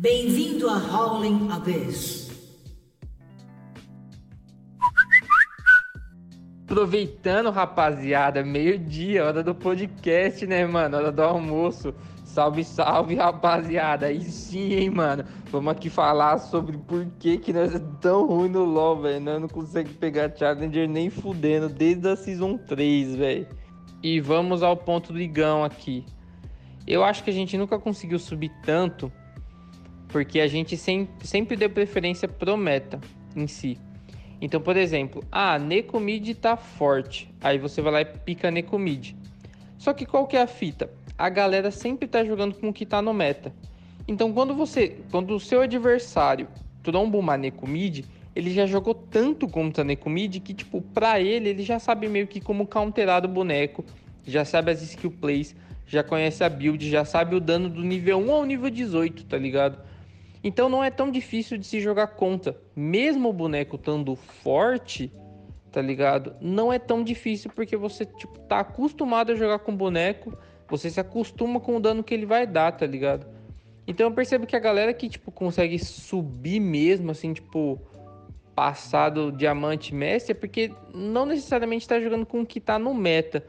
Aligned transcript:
Bem-vindo 0.00 0.70
a 0.70 0.76
Howling 0.76 1.50
Abyss. 1.50 2.30
Aproveitando, 6.62 7.50
rapaziada, 7.50 8.44
meio-dia, 8.44 9.24
hora 9.24 9.42
do 9.42 9.56
podcast, 9.56 10.46
né, 10.46 10.64
mano? 10.64 10.98
Hora 10.98 11.10
do 11.10 11.20
almoço. 11.20 11.92
Salve, 12.24 12.62
salve, 12.62 13.16
rapaziada. 13.16 14.06
Aí 14.06 14.22
sim, 14.22 14.74
hein, 14.74 14.88
mano. 14.88 15.24
Vamos 15.50 15.72
aqui 15.72 15.90
falar 15.90 16.38
sobre 16.38 16.78
por 16.78 17.04
que, 17.18 17.36
que 17.36 17.52
nós 17.52 17.74
é 17.74 17.82
tão 18.00 18.24
ruim 18.24 18.50
no 18.50 18.62
LoL, 18.62 19.00
velho. 19.00 19.20
Nós 19.20 19.40
não 19.40 19.48
conseguimos 19.48 19.98
pegar 19.98 20.32
Challenger 20.32 20.88
nem 20.88 21.10
fudendo 21.10 21.68
desde 21.68 22.06
a 22.08 22.14
Season 22.14 22.56
3, 22.56 23.16
velho. 23.16 23.48
E 24.00 24.20
vamos 24.20 24.62
ao 24.62 24.76
ponto 24.76 25.12
do 25.12 25.20
Igão 25.20 25.64
aqui. 25.64 26.06
Eu 26.86 27.02
acho 27.02 27.24
que 27.24 27.30
a 27.30 27.34
gente 27.34 27.58
nunca 27.58 27.80
conseguiu 27.80 28.20
subir 28.20 28.52
tanto 28.64 29.12
porque 30.08 30.40
a 30.40 30.46
gente 30.46 30.76
sempre, 30.76 31.26
sempre 31.26 31.56
deu 31.56 31.70
preferência 31.70 32.26
pro 32.26 32.56
meta 32.56 33.00
em 33.36 33.46
si. 33.46 33.78
Então, 34.40 34.60
por 34.60 34.76
exemplo, 34.76 35.24
ah, 35.30 35.58
Necomid 35.58 36.34
tá 36.34 36.56
forte. 36.56 37.30
Aí 37.40 37.58
você 37.58 37.82
vai 37.82 37.92
lá 37.92 38.00
e 38.00 38.04
pica 38.04 38.50
Necomid. 38.50 39.16
Só 39.76 39.92
que 39.92 40.06
qual 40.06 40.26
que 40.26 40.36
é 40.36 40.42
a 40.42 40.46
fita? 40.46 40.90
A 41.16 41.28
galera 41.28 41.70
sempre 41.70 42.06
tá 42.06 42.24
jogando 42.24 42.54
com 42.54 42.68
o 42.68 42.72
que 42.72 42.86
tá 42.86 43.02
no 43.02 43.12
meta. 43.12 43.52
Então, 44.06 44.32
quando 44.32 44.54
você, 44.54 44.96
quando 45.10 45.34
o 45.34 45.40
seu 45.40 45.60
adversário 45.60 46.48
tromba 46.82 47.18
uma 47.18 47.36
Necomid, 47.36 48.04
ele 48.34 48.50
já 48.50 48.66
jogou 48.66 48.94
tanto 48.94 49.48
contra 49.48 49.82
Necomid 49.82 50.38
que 50.40 50.54
tipo, 50.54 50.80
pra 50.80 51.20
ele, 51.20 51.48
ele 51.48 51.62
já 51.62 51.78
sabe 51.78 52.08
meio 52.08 52.26
que 52.26 52.40
como 52.40 52.66
counterar 52.66 53.24
o 53.24 53.28
boneco, 53.28 53.84
já 54.24 54.44
sabe 54.44 54.70
as 54.70 54.80
skill 54.80 55.10
plays, 55.10 55.56
já 55.86 56.04
conhece 56.04 56.44
a 56.44 56.48
build, 56.48 56.88
já 56.88 57.04
sabe 57.04 57.34
o 57.34 57.40
dano 57.40 57.68
do 57.68 57.82
nível 57.82 58.18
1 58.18 58.30
ao 58.30 58.44
nível 58.44 58.70
18, 58.70 59.24
tá 59.24 59.36
ligado? 59.36 59.87
Então 60.42 60.68
não 60.68 60.82
é 60.82 60.90
tão 60.90 61.10
difícil 61.10 61.58
de 61.58 61.66
se 61.66 61.80
jogar 61.80 62.08
contra. 62.08 62.56
Mesmo 62.74 63.28
o 63.28 63.32
boneco 63.32 63.76
estando 63.76 64.14
forte, 64.14 65.12
tá 65.72 65.82
ligado? 65.82 66.34
Não 66.40 66.72
é 66.72 66.78
tão 66.78 67.02
difícil 67.02 67.50
porque 67.54 67.76
você 67.76 68.04
tipo, 68.04 68.38
tá 68.40 68.60
acostumado 68.60 69.32
a 69.32 69.34
jogar 69.34 69.58
com 69.60 69.76
boneco, 69.76 70.36
você 70.68 70.90
se 70.90 71.00
acostuma 71.00 71.60
com 71.60 71.76
o 71.76 71.80
dano 71.80 72.04
que 72.04 72.14
ele 72.14 72.26
vai 72.26 72.46
dar, 72.46 72.72
tá 72.72 72.86
ligado? 72.86 73.26
Então 73.86 74.06
eu 74.06 74.12
percebo 74.12 74.46
que 74.46 74.54
a 74.54 74.60
galera 74.60 74.92
que 74.92 75.08
tipo 75.08 75.32
consegue 75.32 75.78
subir 75.78 76.60
mesmo 76.60 77.10
assim, 77.10 77.32
tipo, 77.32 77.80
passar 78.54 79.08
do 79.08 79.32
diamante 79.32 79.94
mestre 79.94 80.32
é 80.32 80.34
porque 80.34 80.70
não 80.94 81.24
necessariamente 81.24 81.88
tá 81.88 81.98
jogando 82.00 82.26
com 82.26 82.42
o 82.42 82.46
que 82.46 82.60
tá 82.60 82.78
no 82.78 82.92
meta, 82.92 83.44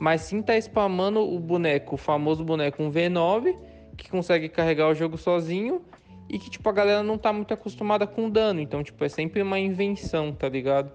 mas 0.00 0.22
sim 0.22 0.40
tá 0.40 0.56
spamando 0.56 1.20
o 1.20 1.38
boneco, 1.38 1.94
o 1.94 1.98
famoso 1.98 2.44
boneco 2.44 2.82
um 2.82 2.90
V9, 2.90 3.54
que 3.96 4.10
consegue 4.10 4.48
carregar 4.48 4.88
o 4.88 4.94
jogo 4.94 5.18
sozinho 5.18 5.82
e 6.28 6.38
que, 6.38 6.48
tipo, 6.48 6.68
a 6.68 6.72
galera 6.72 7.02
não 7.02 7.18
tá 7.18 7.32
muito 7.32 7.52
acostumada 7.52 8.06
com 8.06 8.30
dano. 8.30 8.60
Então, 8.60 8.82
tipo, 8.82 9.04
é 9.04 9.08
sempre 9.08 9.42
uma 9.42 9.58
invenção, 9.58 10.32
tá 10.32 10.48
ligado? 10.48 10.92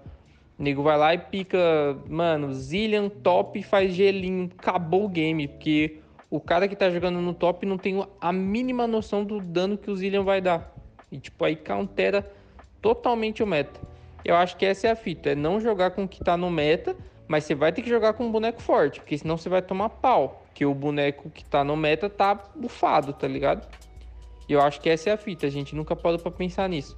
O 0.58 0.62
nego 0.62 0.82
vai 0.82 0.98
lá 0.98 1.14
e 1.14 1.18
pica, 1.18 1.58
mano, 2.08 2.52
Zillian 2.52 3.08
top 3.08 3.62
faz 3.62 3.92
gelinho, 3.92 4.50
acabou 4.58 5.04
o 5.04 5.08
game, 5.08 5.46
porque 5.46 6.00
o 6.28 6.40
cara 6.40 6.66
que 6.66 6.74
tá 6.74 6.90
jogando 6.90 7.20
no 7.20 7.32
top 7.32 7.64
não 7.64 7.78
tem 7.78 8.04
a 8.20 8.32
mínima 8.32 8.86
noção 8.86 9.24
do 9.24 9.40
dano 9.40 9.78
que 9.78 9.90
o 9.90 9.96
Zillian 9.96 10.24
vai 10.24 10.40
dar. 10.40 10.74
E, 11.10 11.18
tipo, 11.18 11.44
aí 11.44 11.54
countera 11.54 12.28
totalmente 12.82 13.42
o 13.42 13.46
meta. 13.46 13.80
Eu 14.24 14.34
acho 14.36 14.56
que 14.56 14.66
essa 14.66 14.88
é 14.88 14.90
a 14.90 14.96
fita, 14.96 15.30
é 15.30 15.34
não 15.34 15.60
jogar 15.60 15.92
com 15.92 16.04
o 16.04 16.08
que 16.08 16.22
tá 16.22 16.36
no 16.36 16.50
meta, 16.50 16.96
mas 17.28 17.44
você 17.44 17.54
vai 17.54 17.72
ter 17.72 17.82
que 17.82 17.88
jogar 17.88 18.14
com 18.14 18.24
um 18.24 18.32
boneco 18.32 18.60
forte, 18.60 19.00
porque 19.00 19.16
senão 19.16 19.36
você 19.36 19.48
vai 19.48 19.62
tomar 19.62 19.88
pau. 19.90 20.44
Que 20.54 20.66
o 20.66 20.74
boneco 20.74 21.30
que 21.30 21.44
tá 21.44 21.62
no 21.62 21.76
meta 21.76 22.10
tá 22.10 22.34
bufado, 22.56 23.12
tá 23.12 23.28
ligado? 23.28 23.68
Eu 24.48 24.60
acho 24.62 24.80
que 24.80 24.88
essa 24.88 25.10
é 25.10 25.12
a 25.12 25.16
fita, 25.16 25.46
a 25.46 25.50
gente 25.50 25.76
nunca 25.76 25.94
pode 25.94 26.22
para 26.22 26.30
pensar 26.30 26.68
nisso. 26.68 26.96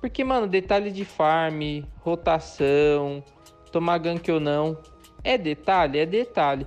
Porque, 0.00 0.22
mano, 0.22 0.46
detalhe 0.46 0.90
de 0.90 1.04
farm, 1.04 1.82
rotação, 2.00 3.22
tomar 3.70 3.98
gank 3.98 4.30
ou 4.30 4.40
não, 4.40 4.78
é 5.24 5.36
detalhe, 5.36 5.98
é 5.98 6.06
detalhe. 6.06 6.66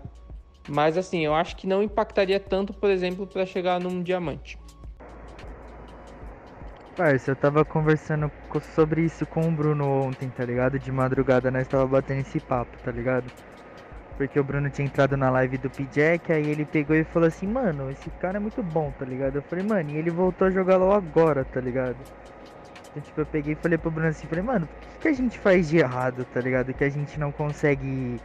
Mas 0.68 0.98
assim, 0.98 1.24
eu 1.26 1.34
acho 1.34 1.56
que 1.56 1.68
não 1.68 1.84
impactaria 1.84 2.40
tanto, 2.40 2.74
por 2.74 2.90
exemplo, 2.90 3.28
para 3.28 3.46
chegar 3.46 3.80
num 3.80 4.02
diamante. 4.02 4.58
Parça, 6.96 7.32
eu 7.32 7.36
tava 7.36 7.66
conversando 7.66 8.32
sobre 8.74 9.04
isso 9.04 9.26
com 9.26 9.42
o 9.42 9.52
Bruno 9.52 9.86
ontem, 9.86 10.30
tá 10.30 10.46
ligado? 10.46 10.80
De 10.80 10.92
madrugada 10.92 11.52
nós 11.52 11.68
tava 11.68 11.86
batendo 11.86 12.22
esse 12.22 12.40
papo, 12.40 12.78
tá 12.82 12.92
ligado? 12.92 13.26
Porque 14.18 14.40
o 14.40 14.44
Bruno 14.44 14.70
tinha 14.70 14.86
entrado 14.86 15.18
na 15.18 15.30
live 15.30 15.58
do 15.58 15.70
P-Jack, 15.70 16.32
aí 16.32 16.50
ele 16.50 16.66
pegou 16.66 16.96
e 16.96 17.04
falou 17.04 17.28
assim, 17.28 17.48
mano, 17.48 17.92
esse 17.92 18.10
cara 18.12 18.38
é 18.38 18.40
muito 18.40 18.64
bom, 18.64 18.92
tá 18.98 19.04
ligado? 19.06 19.36
Eu 19.36 19.42
falei, 19.42 19.64
mano, 19.64 19.90
e 19.92 19.98
ele 19.98 20.10
voltou 20.10 20.48
a 20.48 20.52
jogar 20.52 20.78
LOL 20.78 20.94
agora, 20.94 21.44
tá 21.44 21.60
ligado? 21.60 21.98
Então, 22.92 23.04
tipo, 23.04 23.20
eu 23.20 23.26
peguei 23.26 23.54
e 23.54 23.56
falei 23.58 23.78
pro 23.78 23.92
Bruno 23.92 24.08
assim, 24.08 24.26
falei, 24.28 24.44
mano, 24.44 24.66
o 24.66 24.94
que, 24.94 25.00
que 25.00 25.08
a 25.10 25.14
gente 25.14 25.38
faz 25.38 25.68
de 25.68 25.78
errado, 25.78 26.26
tá 26.34 26.40
ligado? 26.40 26.74
Que 26.74 26.86
a 26.86 26.90
gente 26.90 27.20
não 27.20 27.30
consegue 27.30 28.22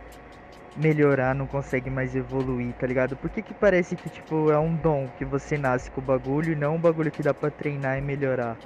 melhorar, 0.76 1.34
não 1.34 1.46
consegue 1.46 1.90
mais 1.90 2.14
evoluir, 2.14 2.72
tá 2.74 2.86
ligado? 2.86 3.16
Por 3.16 3.28
que 3.30 3.42
que 3.42 3.52
parece 3.52 3.96
que, 3.96 4.08
tipo, 4.08 4.50
é 4.50 4.58
um 4.58 4.76
dom 4.76 5.08
que 5.18 5.24
você 5.24 5.58
nasce 5.58 5.90
com 5.90 6.00
o 6.00 6.04
bagulho 6.04 6.52
e 6.52 6.56
não 6.56 6.76
um 6.76 6.80
bagulho 6.80 7.10
que 7.10 7.22
dá 7.22 7.34
pra 7.34 7.50
treinar 7.50 7.98
e 7.98 8.00
melhorar, 8.00 8.56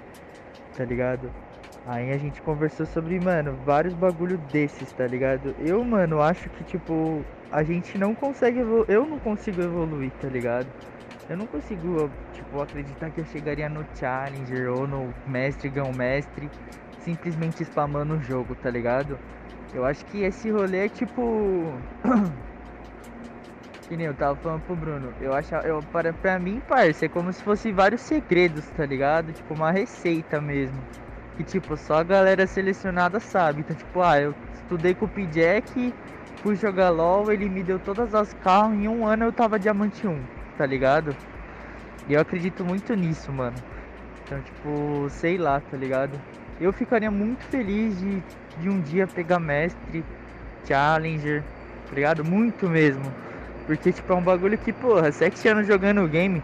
tá 0.77 0.85
ligado? 0.85 1.33
Aí 1.87 2.13
a 2.13 2.17
gente 2.17 2.41
conversou 2.41 2.87
sobre, 2.87 3.21
mano, 3.21 3.59
vários 3.65 3.93
bagulho 3.93 4.39
desses, 4.51 4.91
tá 4.93 5.07
ligado? 5.07 5.55
Eu, 5.59 5.85
mano, 5.85 6.23
acho 6.23 6.49
que, 6.49 6.65
tipo, 6.65 7.23
a 7.53 7.63
gente 7.63 7.99
não 7.99 8.15
consegue. 8.15 8.61
Eu 8.89 9.07
não 9.07 9.19
consigo 9.19 9.61
evoluir, 9.61 10.11
tá 10.13 10.29
ligado? 10.29 10.67
Eu 11.29 11.37
não 11.37 11.47
consigo, 11.47 12.11
tipo, 12.33 12.63
acreditar 12.63 13.11
que 13.11 13.21
eu 13.21 13.27
chegaria 13.27 13.69
no 13.69 13.85
Challenger 13.95 14.73
ou 14.73 14.87
no 14.87 15.13
Mestre 15.27 15.69
Gão 15.69 15.93
Mestre 15.93 16.49
simplesmente 17.01 17.63
spamando 17.63 18.15
o 18.15 18.23
jogo, 18.23 18.55
tá 18.55 18.71
ligado? 18.71 19.19
Eu 19.75 19.85
acho 19.85 20.07
que 20.07 20.23
esse 20.23 20.51
rolê 20.51 20.87
é 20.87 20.89
tipo. 20.89 21.71
que 23.89 23.95
nem 23.95 24.07
eu 24.07 24.15
tava 24.15 24.37
falando 24.37 24.63
pro 24.63 24.75
Bruno. 24.75 25.13
Eu 25.21 25.35
acho, 25.35 25.55
eu, 25.57 25.83
para, 25.93 26.15
pra 26.15 26.39
mim, 26.39 26.63
parça, 26.67 27.05
é 27.05 27.09
como 27.11 27.31
se 27.31 27.43
fosse 27.43 27.71
vários 27.73 28.01
segredos, 28.01 28.65
tá 28.71 28.87
ligado? 28.87 29.35
Tipo, 29.35 29.53
uma 29.53 29.71
receita 29.71 30.41
mesmo 30.41 30.81
que 31.37 31.45
tipo, 31.45 31.77
só 31.77 31.99
a 31.99 32.03
galera 32.03 32.47
selecionada 32.47 33.19
sabe. 33.21 33.61
Então, 33.61 33.77
tipo, 33.77 34.01
ah, 34.01 34.21
eu 34.21 34.35
estudei 34.55 34.95
com 34.95 35.07
o 35.07 35.09
P-Jack, 35.09 35.93
fui 36.43 36.57
jogar 36.57 36.91
LOL, 36.91 37.33
ele 37.33 37.49
me 37.49 37.63
deu 37.63 37.79
todas 37.79 38.15
as 38.15 38.33
carros, 38.35 38.75
em 38.75 38.89
um 38.89 39.07
ano 39.07 39.25
eu 39.25 39.33
tava 39.33 39.59
diamante 39.59 40.07
1, 40.07 40.19
tá 40.57 40.67
ligado? 40.67 41.15
E 42.09 42.15
eu 42.15 42.21
acredito 42.21 42.65
muito 42.65 42.95
nisso, 42.95 43.33
mano. 43.33 43.57
Então, 44.25 44.41
tipo, 44.41 45.09
sei 45.11 45.37
lá, 45.37 45.61
tá 45.61 45.77
ligado? 45.77 46.19
Eu 46.61 46.73
ficaria 46.73 47.11
muito 47.11 47.43
feliz 47.45 47.99
de, 47.99 48.23
de 48.61 48.69
um 48.69 48.81
dia 48.81 49.07
pegar 49.07 49.41
mestre, 49.41 50.05
challenger, 50.67 51.43
tá 51.89 51.95
ligado? 51.95 52.25
Muito 52.25 52.69
mesmo. 52.69 53.05
Porque, 53.67 53.93
tipo, 53.93 54.13
é 54.13 54.17
um 54.17 54.23
bagulho 54.23 54.59
que, 54.59 54.73
porra, 54.73 55.11
sete 55.11 55.49
anos 55.49 55.67
jogando 55.67 56.03
o 56.03 56.09
game 56.09 56.43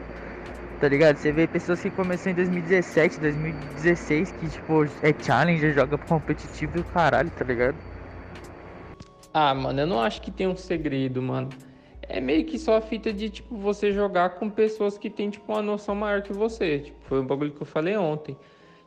tá 0.81 0.89
ligado? 0.89 1.19
Você 1.19 1.31
vê 1.31 1.47
pessoas 1.47 1.81
que 1.81 1.91
começaram 1.91 2.33
em 2.33 2.37
2017, 2.37 3.21
2016, 3.21 4.33
que 4.33 4.49
tipo, 4.49 4.85
é 5.03 5.15
challenger, 5.23 5.75
joga 5.75 5.99
competitivo 5.99 6.79
e 6.79 6.81
o 6.81 6.85
caralho, 6.85 7.31
tá 7.31 7.45
ligado? 7.45 7.77
Ah, 9.33 9.55
mano, 9.55 9.81
eu 9.81 9.87
não 9.87 10.01
acho 10.01 10.23
que 10.23 10.31
tem 10.31 10.49
um 10.49 10.57
segredo, 10.57 11.21
mano. 11.21 11.51
É 12.03 12.21
meio 12.21 12.45
que 12.45 12.59
só 12.59 12.79
a 12.79 12.81
fita 12.81 13.13
de, 13.13 13.29
tipo, 13.29 13.57
você 13.57 13.93
jogar 13.93 14.31
com 14.31 14.49
pessoas 14.49 14.97
que 14.99 15.11
tem, 15.11 15.31
tipo, 15.31 15.53
uma 15.53 15.63
noção 15.63 15.95
maior 15.95 16.23
que 16.23 16.33
você. 16.33 16.81
Tipo, 16.81 16.99
foi 17.03 17.21
um 17.21 17.27
bagulho 17.27 17.53
que 17.53 17.63
eu 17.63 17.67
falei 17.67 17.97
ontem. 17.97 18.37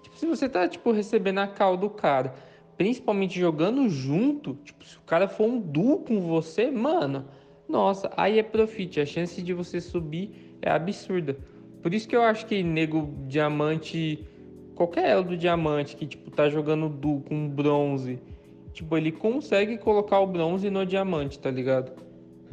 Tipo, 0.01 0.17
se 0.17 0.25
você 0.25 0.49
tá, 0.49 0.67
tipo, 0.67 0.91
recebendo 0.91 1.37
a 1.37 1.47
cal 1.47 1.77
do 1.77 1.89
cara, 1.89 2.33
principalmente 2.75 3.39
jogando 3.39 3.87
junto, 3.87 4.55
tipo, 4.65 4.83
se 4.83 4.97
o 4.97 5.01
cara 5.01 5.29
for 5.29 5.45
um 5.45 5.59
duo 5.59 5.99
com 5.99 6.19
você, 6.19 6.69
mano, 6.69 7.25
nossa, 7.69 8.11
aí 8.17 8.39
é 8.39 8.43
profit. 8.43 8.99
A 8.99 9.05
chance 9.05 9.41
de 9.41 9.53
você 9.53 9.79
subir 9.79 10.57
é 10.61 10.69
absurda. 10.69 11.37
Por 11.83 11.93
isso 11.93 12.07
que 12.07 12.15
eu 12.15 12.23
acho 12.23 12.45
que 12.45 12.63
nego 12.63 13.13
diamante, 13.27 14.25
qualquer 14.73 15.09
elo 15.09 15.23
do 15.25 15.37
diamante 15.37 15.97
que 15.97 16.07
tipo 16.07 16.31
tá 16.31 16.49
jogando 16.49 16.87
duo 16.87 17.19
com 17.19 17.49
bronze, 17.49 18.19
tipo 18.71 18.97
ele 18.97 19.11
consegue 19.11 19.77
colocar 19.77 20.21
o 20.21 20.25
bronze 20.25 20.69
no 20.69 20.85
diamante, 20.85 21.37
tá 21.37 21.51
ligado? 21.51 21.91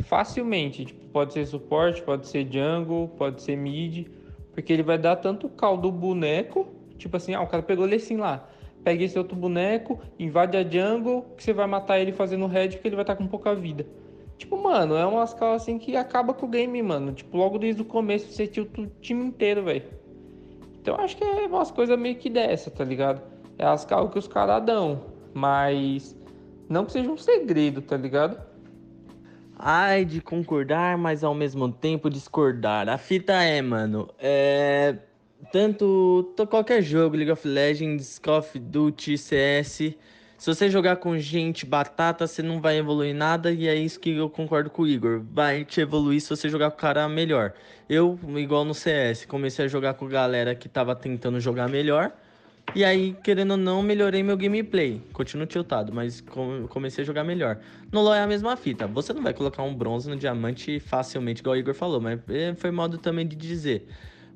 Facilmente, 0.00 0.84
tipo, 0.84 1.06
pode 1.10 1.32
ser 1.32 1.46
suporte, 1.46 2.02
pode 2.02 2.26
ser 2.26 2.44
jungle, 2.50 3.06
pode 3.16 3.40
ser 3.40 3.54
mid, 3.54 4.08
porque 4.52 4.72
ele 4.72 4.82
vai 4.82 4.98
dar 4.98 5.14
tanto 5.14 5.48
caldo 5.48 5.82
do 5.82 5.92
boneco, 5.92 6.66
tipo 6.98 7.16
assim, 7.16 7.32
ah, 7.32 7.40
o 7.40 7.46
cara 7.46 7.62
pegou 7.62 7.86
ele 7.86 7.96
assim 7.96 8.16
lá, 8.16 8.48
pega 8.82 9.04
esse 9.04 9.16
outro 9.16 9.36
boneco, 9.36 10.00
invade 10.18 10.56
a 10.56 10.64
jungle, 10.64 11.22
que 11.36 11.44
você 11.44 11.52
vai 11.52 11.68
matar 11.68 12.00
ele 12.00 12.10
fazendo 12.10 12.46
red, 12.46 12.70
porque 12.70 12.88
ele 12.88 12.96
vai 12.96 13.04
estar 13.04 13.14
tá 13.14 13.22
com 13.22 13.28
pouca 13.28 13.54
vida. 13.54 13.86
Tipo, 14.40 14.56
mano, 14.56 14.96
é 14.96 15.04
uma 15.04 15.22
escala 15.22 15.56
assim 15.56 15.78
que 15.78 15.94
acaba 15.94 16.32
com 16.32 16.46
o 16.46 16.48
game, 16.48 16.82
mano. 16.82 17.12
Tipo, 17.12 17.36
logo 17.36 17.58
desde 17.58 17.82
o 17.82 17.84
começo 17.84 18.32
você 18.32 18.46
tilta 18.46 18.80
o 18.80 18.86
time 19.02 19.22
inteiro, 19.22 19.62
velho. 19.64 19.84
Então 20.80 20.96
acho 20.96 21.14
que 21.14 21.22
é 21.22 21.46
umas 21.46 21.70
coisas 21.70 21.98
meio 21.98 22.16
que 22.16 22.30
dessa, 22.30 22.70
tá 22.70 22.82
ligado? 22.82 23.20
É 23.58 23.66
as 23.66 23.84
calas 23.84 24.10
que 24.10 24.18
os 24.18 24.26
caras 24.26 24.64
dão. 24.64 25.02
Mas 25.34 26.16
não 26.70 26.86
que 26.86 26.92
seja 26.92 27.10
um 27.10 27.18
segredo, 27.18 27.82
tá 27.82 27.98
ligado? 27.98 28.40
Ai, 29.58 30.06
de 30.06 30.22
concordar, 30.22 30.96
mas 30.96 31.22
ao 31.22 31.34
mesmo 31.34 31.70
tempo 31.70 32.08
discordar. 32.08 32.88
A 32.88 32.96
fita 32.96 33.34
é, 33.34 33.60
mano, 33.60 34.08
é. 34.18 34.96
tanto 35.52 36.32
to- 36.34 36.46
qualquer 36.46 36.80
jogo, 36.80 37.14
League 37.14 37.30
of 37.30 37.46
Legends, 37.46 38.18
Call 38.18 38.38
of 38.38 38.58
Duty, 38.58 39.18
CS, 39.18 39.94
se 40.40 40.46
você 40.46 40.70
jogar 40.70 40.96
com 40.96 41.18
gente 41.18 41.66
batata, 41.66 42.26
você 42.26 42.42
não 42.42 42.62
vai 42.62 42.78
evoluir 42.78 43.14
nada, 43.14 43.52
e 43.52 43.68
é 43.68 43.74
isso 43.74 44.00
que 44.00 44.16
eu 44.16 44.30
concordo 44.30 44.70
com 44.70 44.80
o 44.80 44.88
Igor. 44.88 45.20
Vai 45.34 45.66
te 45.66 45.82
evoluir 45.82 46.18
se 46.18 46.30
você 46.30 46.48
jogar 46.48 46.70
com 46.70 46.78
o 46.78 46.80
cara 46.80 47.06
melhor. 47.10 47.52
Eu, 47.86 48.18
igual 48.36 48.64
no 48.64 48.72
CS, 48.72 49.26
comecei 49.26 49.66
a 49.66 49.68
jogar 49.68 49.92
com 49.92 50.08
galera 50.08 50.54
que 50.54 50.66
tava 50.66 50.96
tentando 50.96 51.38
jogar 51.38 51.68
melhor. 51.68 52.10
E 52.74 52.82
aí, 52.82 53.14
querendo 53.22 53.50
ou 53.50 53.56
não, 53.58 53.82
melhorei 53.82 54.22
meu 54.22 54.34
gameplay. 54.34 55.02
Continuo 55.12 55.44
tiltado, 55.46 55.92
mas 55.92 56.22
com- 56.22 56.66
comecei 56.70 57.04
a 57.04 57.06
jogar 57.06 57.22
melhor. 57.22 57.58
No 57.92 58.00
LoL 58.00 58.14
é 58.14 58.22
a 58.22 58.26
mesma 58.26 58.56
fita. 58.56 58.86
Você 58.86 59.12
não 59.12 59.22
vai 59.22 59.34
colocar 59.34 59.62
um 59.62 59.74
bronze 59.74 60.08
no 60.08 60.16
diamante 60.16 60.80
facilmente, 60.80 61.42
igual 61.42 61.54
o 61.54 61.58
Igor 61.58 61.74
falou, 61.74 62.00
mas 62.00 62.18
é, 62.30 62.54
foi 62.54 62.70
modo 62.70 62.96
também 62.96 63.28
de 63.28 63.36
dizer. 63.36 63.86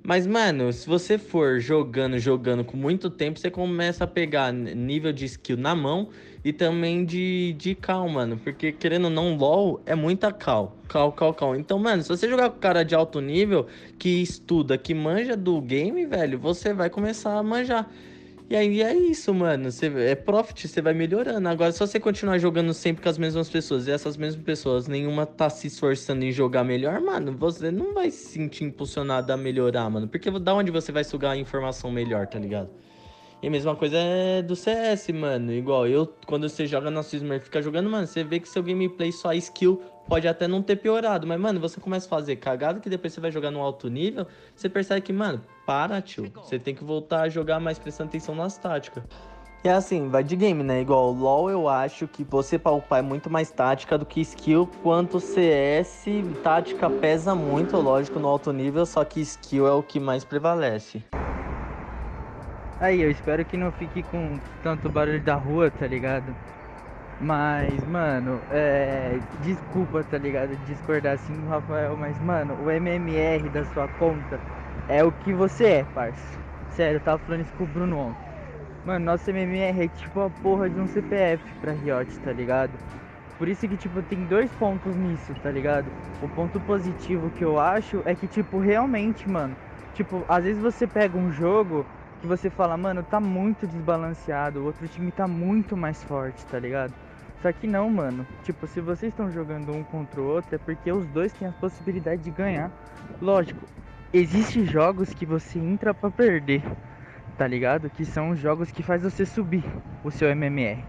Mas, 0.06 0.26
mano, 0.26 0.70
se 0.70 0.86
você 0.86 1.16
for 1.16 1.58
jogando, 1.58 2.18
jogando 2.18 2.62
com 2.62 2.76
muito 2.76 3.08
tempo, 3.08 3.38
você 3.38 3.50
começa 3.50 4.04
a 4.04 4.06
pegar 4.06 4.52
nível 4.52 5.14
de 5.14 5.24
skill 5.24 5.56
na 5.56 5.74
mão 5.74 6.10
e 6.44 6.52
também 6.52 7.06
de, 7.06 7.54
de 7.56 7.74
cal, 7.74 8.06
mano. 8.06 8.36
Porque, 8.36 8.70
querendo 8.70 9.04
ou 9.06 9.10
não, 9.10 9.34
LoL 9.34 9.80
é 9.86 9.94
muita 9.94 10.30
cal. 10.30 10.76
Cal, 10.90 11.10
cal, 11.10 11.32
cal. 11.32 11.56
Então, 11.56 11.78
mano, 11.78 12.02
se 12.02 12.10
você 12.10 12.28
jogar 12.28 12.50
com 12.50 12.58
cara 12.58 12.84
de 12.84 12.94
alto 12.94 13.18
nível, 13.18 13.66
que 13.98 14.20
estuda, 14.20 14.76
que 14.76 14.92
manja 14.92 15.34
do 15.38 15.58
game, 15.62 16.04
velho, 16.04 16.38
você 16.38 16.74
vai 16.74 16.90
começar 16.90 17.38
a 17.38 17.42
manjar. 17.42 17.90
E 18.54 18.56
aí 18.56 18.82
é 18.82 18.94
isso, 18.94 19.34
mano. 19.34 19.68
Você, 19.68 19.86
é 19.86 20.14
profit, 20.14 20.68
você 20.68 20.80
vai 20.80 20.94
melhorando. 20.94 21.48
Agora, 21.48 21.72
se 21.72 21.80
você 21.80 21.98
continuar 21.98 22.38
jogando 22.38 22.72
sempre 22.72 23.02
com 23.02 23.08
as 23.08 23.18
mesmas 23.18 23.50
pessoas 23.50 23.88
e 23.88 23.90
essas 23.90 24.16
mesmas 24.16 24.44
pessoas, 24.44 24.86
nenhuma 24.86 25.26
tá 25.26 25.50
se 25.50 25.66
esforçando 25.66 26.24
em 26.24 26.30
jogar 26.30 26.62
melhor, 26.62 27.00
mano, 27.00 27.36
você 27.36 27.72
não 27.72 27.92
vai 27.92 28.12
se 28.12 28.26
sentir 28.26 28.62
impulsionado 28.62 29.32
a 29.32 29.36
melhorar, 29.36 29.90
mano. 29.90 30.06
Porque 30.06 30.30
da 30.30 30.54
onde 30.54 30.70
você 30.70 30.92
vai 30.92 31.02
sugar 31.02 31.32
a 31.32 31.36
informação 31.36 31.90
melhor, 31.90 32.28
tá 32.28 32.38
ligado? 32.38 32.70
E 33.42 33.48
a 33.48 33.50
mesma 33.50 33.74
coisa 33.74 33.96
é 33.96 34.40
do 34.40 34.54
CS, 34.54 35.08
mano. 35.08 35.52
Igual 35.52 35.88
eu, 35.88 36.06
quando 36.24 36.48
você 36.48 36.64
joga 36.64 36.92
no 36.92 37.00
Smurf, 37.00 37.46
fica 37.46 37.60
jogando, 37.60 37.90
mano, 37.90 38.06
você 38.06 38.22
vê 38.22 38.38
que 38.38 38.48
seu 38.48 38.62
gameplay, 38.62 39.10
sua 39.10 39.34
skill 39.34 39.82
pode 40.08 40.28
até 40.28 40.46
não 40.46 40.62
ter 40.62 40.76
piorado. 40.76 41.26
Mas, 41.26 41.40
mano, 41.40 41.60
você 41.60 41.80
começa 41.80 42.06
a 42.06 42.08
fazer 42.08 42.36
cagada 42.36 42.80
que 42.80 42.88
depois 42.88 43.12
você 43.12 43.20
vai 43.20 43.30
jogar 43.30 43.50
no 43.50 43.60
alto 43.60 43.88
nível, 43.88 44.26
você 44.54 44.68
percebe 44.68 45.00
que, 45.00 45.12
mano, 45.12 45.40
para, 45.66 46.00
tio. 46.00 46.30
Você 46.36 46.58
tem 46.58 46.74
que 46.74 46.84
voltar 46.84 47.22
a 47.22 47.28
jogar 47.28 47.60
mais 47.60 47.78
prestando 47.78 48.08
atenção 48.08 48.34
nas 48.34 48.56
táticas. 48.56 49.02
E 49.64 49.68
assim, 49.68 50.10
vai 50.10 50.22
de 50.22 50.36
game, 50.36 50.62
né? 50.62 50.82
Igual 50.82 51.08
o 51.08 51.18
LoL, 51.18 51.50
eu 51.50 51.68
acho 51.70 52.06
que 52.06 52.22
você 52.22 52.58
palpar 52.58 52.98
é 52.98 53.02
muito 53.02 53.30
mais 53.30 53.50
tática 53.50 53.96
do 53.96 54.04
que 54.04 54.20
skill, 54.20 54.68
quanto 54.82 55.18
CS, 55.18 56.04
tática 56.42 56.90
pesa 56.90 57.34
muito, 57.34 57.74
lógico, 57.78 58.18
no 58.18 58.28
alto 58.28 58.52
nível, 58.52 58.84
só 58.84 59.02
que 59.06 59.22
skill 59.22 59.66
é 59.66 59.72
o 59.72 59.82
que 59.82 59.98
mais 59.98 60.22
prevalece. 60.22 61.02
Aí, 62.78 63.00
eu 63.00 63.10
espero 63.10 63.42
que 63.42 63.56
não 63.56 63.72
fique 63.72 64.02
com 64.02 64.38
tanto 64.62 64.90
barulho 64.90 65.22
da 65.22 65.36
rua, 65.36 65.70
tá 65.70 65.86
ligado? 65.86 66.36
Mas, 67.24 67.82
mano, 67.84 68.38
é. 68.50 69.18
Desculpa, 69.40 70.04
tá 70.04 70.18
ligado? 70.18 70.54
Discordar 70.58 71.14
assim 71.14 71.32
do 71.40 71.48
Rafael, 71.48 71.96
mas, 71.96 72.18
mano, 72.18 72.54
o 72.62 72.70
MMR 72.70 73.48
da 73.48 73.64
sua 73.64 73.88
conta 73.88 74.38
é 74.90 75.02
o 75.02 75.10
que 75.10 75.32
você 75.32 75.64
é, 75.64 75.84
parça. 75.84 76.38
Sério, 76.68 76.96
eu 76.98 77.00
tava 77.00 77.18
falando 77.24 77.40
isso 77.40 77.54
com 77.54 77.64
o 77.64 77.66
Bruno 77.66 77.96
ontem. 77.96 78.20
Mano, 78.84 79.06
nosso 79.06 79.30
MMR 79.30 79.84
é 79.84 79.88
tipo 79.88 80.20
a 80.20 80.28
porra 80.28 80.68
de 80.68 80.78
um 80.78 80.86
CPF 80.86 81.42
pra 81.62 81.72
Riot, 81.72 82.20
tá 82.20 82.30
ligado? 82.30 82.78
Por 83.38 83.48
isso 83.48 83.66
que, 83.66 83.76
tipo, 83.78 84.02
tem 84.02 84.26
dois 84.26 84.50
pontos 84.52 84.94
nisso, 84.94 85.32
tá 85.42 85.50
ligado? 85.50 85.90
O 86.20 86.28
ponto 86.28 86.60
positivo 86.60 87.30
que 87.30 87.42
eu 87.42 87.58
acho 87.58 88.02
é 88.04 88.14
que, 88.14 88.28
tipo, 88.28 88.58
realmente, 88.58 89.26
mano, 89.30 89.56
tipo, 89.94 90.26
às 90.28 90.44
vezes 90.44 90.60
você 90.62 90.86
pega 90.86 91.16
um 91.16 91.32
jogo 91.32 91.86
que 92.20 92.26
você 92.26 92.50
fala, 92.50 92.76
mano, 92.76 93.02
tá 93.02 93.18
muito 93.18 93.66
desbalanceado, 93.66 94.60
o 94.60 94.64
outro 94.66 94.86
time 94.88 95.10
tá 95.10 95.26
muito 95.26 95.74
mais 95.74 96.02
forte, 96.04 96.44
tá 96.46 96.58
ligado? 96.58 96.94
Só 97.44 97.52
que 97.52 97.66
não, 97.66 97.90
mano. 97.90 98.26
Tipo, 98.42 98.66
se 98.66 98.80
vocês 98.80 99.12
estão 99.12 99.30
jogando 99.30 99.70
um 99.70 99.84
contra 99.84 100.18
o 100.18 100.24
outro, 100.24 100.54
é 100.54 100.58
porque 100.58 100.90
os 100.90 101.06
dois 101.08 101.30
têm 101.34 101.46
a 101.46 101.52
possibilidade 101.52 102.22
de 102.22 102.30
ganhar. 102.30 102.70
Lógico, 103.20 103.60
existem 104.14 104.64
jogos 104.64 105.12
que 105.12 105.26
você 105.26 105.58
entra 105.58 105.92
pra 105.92 106.10
perder, 106.10 106.62
tá 107.36 107.46
ligado? 107.46 107.90
Que 107.90 108.02
são 108.02 108.30
os 108.30 108.38
jogos 108.38 108.72
que 108.72 108.82
faz 108.82 109.02
você 109.02 109.26
subir 109.26 109.62
o 110.02 110.10
seu 110.10 110.30
MMR, 110.30 110.82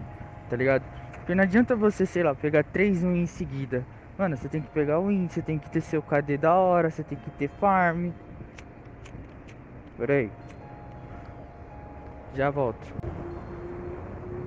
tá 0.48 0.56
ligado? 0.56 0.82
Porque 1.12 1.34
não 1.34 1.44
adianta 1.44 1.76
você, 1.76 2.06
sei 2.06 2.22
lá, 2.22 2.34
pegar 2.34 2.64
3 2.64 3.04
wins 3.04 3.18
em 3.18 3.26
seguida. 3.26 3.84
Mano, 4.16 4.34
você 4.34 4.48
tem 4.48 4.62
que 4.62 4.70
pegar 4.70 4.98
o 4.98 5.08
win, 5.08 5.28
você 5.28 5.42
tem 5.42 5.58
que 5.58 5.68
ter 5.68 5.82
seu 5.82 6.00
KD 6.00 6.38
da 6.38 6.54
hora, 6.54 6.88
você 6.88 7.04
tem 7.04 7.18
que 7.18 7.30
ter 7.32 7.50
farm. 7.60 8.12
Pera 9.98 10.14
aí. 10.14 10.30
Já 12.34 12.48
volto. 12.48 12.94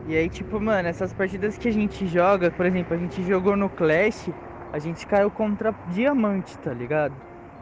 E 0.09 0.17
aí, 0.17 0.27
tipo, 0.27 0.59
mano, 0.59 0.87
essas 0.87 1.13
partidas 1.13 1.55
que 1.55 1.67
a 1.67 1.71
gente 1.71 2.07
joga, 2.07 2.49
por 2.49 2.65
exemplo, 2.65 2.95
a 2.95 2.97
gente 2.97 3.21
jogou 3.21 3.55
no 3.55 3.69
Clash, 3.69 4.31
a 4.73 4.79
gente 4.79 5.05
caiu 5.05 5.29
contra 5.29 5.71
Diamante, 5.93 6.57
tá 6.57 6.73
ligado? 6.73 7.13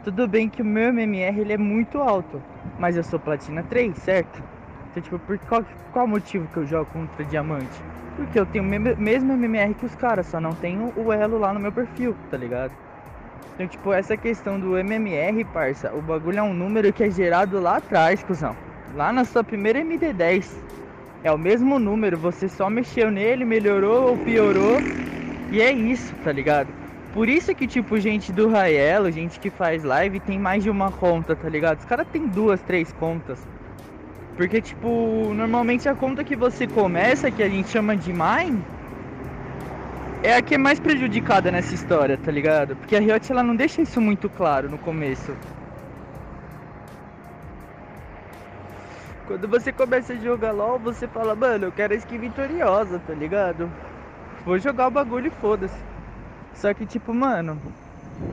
Tudo 0.02 0.26
bem 0.26 0.48
que 0.48 0.62
o 0.62 0.64
meu 0.64 0.88
MMR 0.88 1.40
ele 1.40 1.52
é 1.52 1.58
muito 1.58 1.98
alto, 1.98 2.42
mas 2.78 2.96
eu 2.96 3.04
sou 3.04 3.20
Platina 3.20 3.62
3, 3.64 3.94
certo? 3.98 4.42
Então, 4.90 5.02
tipo, 5.02 5.18
por 5.18 5.38
qual, 5.40 5.62
qual 5.92 6.06
motivo 6.06 6.48
que 6.48 6.56
eu 6.56 6.66
jogo 6.66 6.90
contra 6.90 7.22
Diamante? 7.26 7.82
Porque 8.16 8.40
eu 8.40 8.46
tenho 8.46 8.64
o 8.64 8.66
me- 8.66 8.96
mesmo 8.96 9.30
MMR 9.34 9.74
que 9.74 9.84
os 9.84 9.94
caras, 9.94 10.26
só 10.28 10.40
não 10.40 10.54
tenho 10.54 10.90
o 10.96 11.12
elo 11.12 11.36
lá 11.36 11.52
no 11.52 11.60
meu 11.60 11.70
perfil, 11.70 12.16
tá 12.30 12.38
ligado? 12.38 12.72
Então, 13.56 13.68
tipo, 13.68 13.92
essa 13.92 14.16
questão 14.16 14.58
do 14.58 14.78
MMR, 14.78 15.44
parça, 15.44 15.92
o 15.94 16.00
bagulho 16.00 16.38
é 16.38 16.42
um 16.42 16.54
número 16.54 16.94
que 16.94 17.04
é 17.04 17.10
gerado 17.10 17.60
lá 17.60 17.76
atrás, 17.76 18.22
cuzão. 18.22 18.56
Lá 18.94 19.12
na 19.12 19.26
sua 19.26 19.44
primeira 19.44 19.80
MD10. 19.80 20.66
É 21.22 21.32
o 21.32 21.38
mesmo 21.38 21.78
número, 21.78 22.16
você 22.16 22.48
só 22.48 22.70
mexeu 22.70 23.10
nele, 23.10 23.44
melhorou 23.44 24.10
ou 24.10 24.18
piorou. 24.18 24.78
E 25.50 25.60
é 25.60 25.72
isso, 25.72 26.14
tá 26.22 26.30
ligado? 26.30 26.68
Por 27.12 27.28
isso 27.28 27.54
que, 27.54 27.66
tipo, 27.66 27.98
gente 27.98 28.32
do 28.32 28.48
Raelo, 28.48 29.10
gente 29.10 29.40
que 29.40 29.50
faz 29.50 29.82
live, 29.82 30.20
tem 30.20 30.38
mais 30.38 30.62
de 30.62 30.70
uma 30.70 30.92
conta, 30.92 31.34
tá 31.34 31.48
ligado? 31.48 31.78
Os 31.78 31.84
caras 31.84 32.06
tem 32.12 32.26
duas, 32.26 32.60
três 32.62 32.92
contas. 32.92 33.44
Porque, 34.36 34.60
tipo, 34.60 35.32
normalmente 35.34 35.88
a 35.88 35.94
conta 35.94 36.22
que 36.22 36.36
você 36.36 36.66
começa, 36.66 37.30
que 37.30 37.42
a 37.42 37.48
gente 37.48 37.68
chama 37.70 37.96
de 37.96 38.12
mine, 38.12 38.62
é 40.22 40.36
a 40.36 40.42
que 40.42 40.54
é 40.54 40.58
mais 40.58 40.78
prejudicada 40.78 41.50
nessa 41.50 41.74
história, 41.74 42.16
tá 42.16 42.30
ligado? 42.30 42.76
Porque 42.76 42.94
a 42.94 43.00
Riot 43.00 43.32
ela 43.32 43.42
não 43.42 43.56
deixa 43.56 43.82
isso 43.82 44.00
muito 44.00 44.28
claro 44.28 44.70
no 44.70 44.78
começo. 44.78 45.32
Quando 49.28 49.46
você 49.46 49.70
começa 49.70 50.14
a 50.14 50.16
jogar 50.16 50.52
LOL, 50.52 50.78
você 50.78 51.06
fala, 51.06 51.36
mano, 51.36 51.66
eu 51.66 51.72
quero 51.72 51.92
a 51.92 51.96
skin 51.96 52.16
vitoriosa, 52.18 52.98
tá 52.98 53.12
ligado? 53.12 53.70
Vou 54.42 54.58
jogar 54.58 54.88
o 54.88 54.90
bagulho 54.90 55.26
e 55.26 55.30
foda-se. 55.30 55.78
Só 56.54 56.72
que, 56.72 56.86
tipo, 56.86 57.12
mano, 57.12 57.60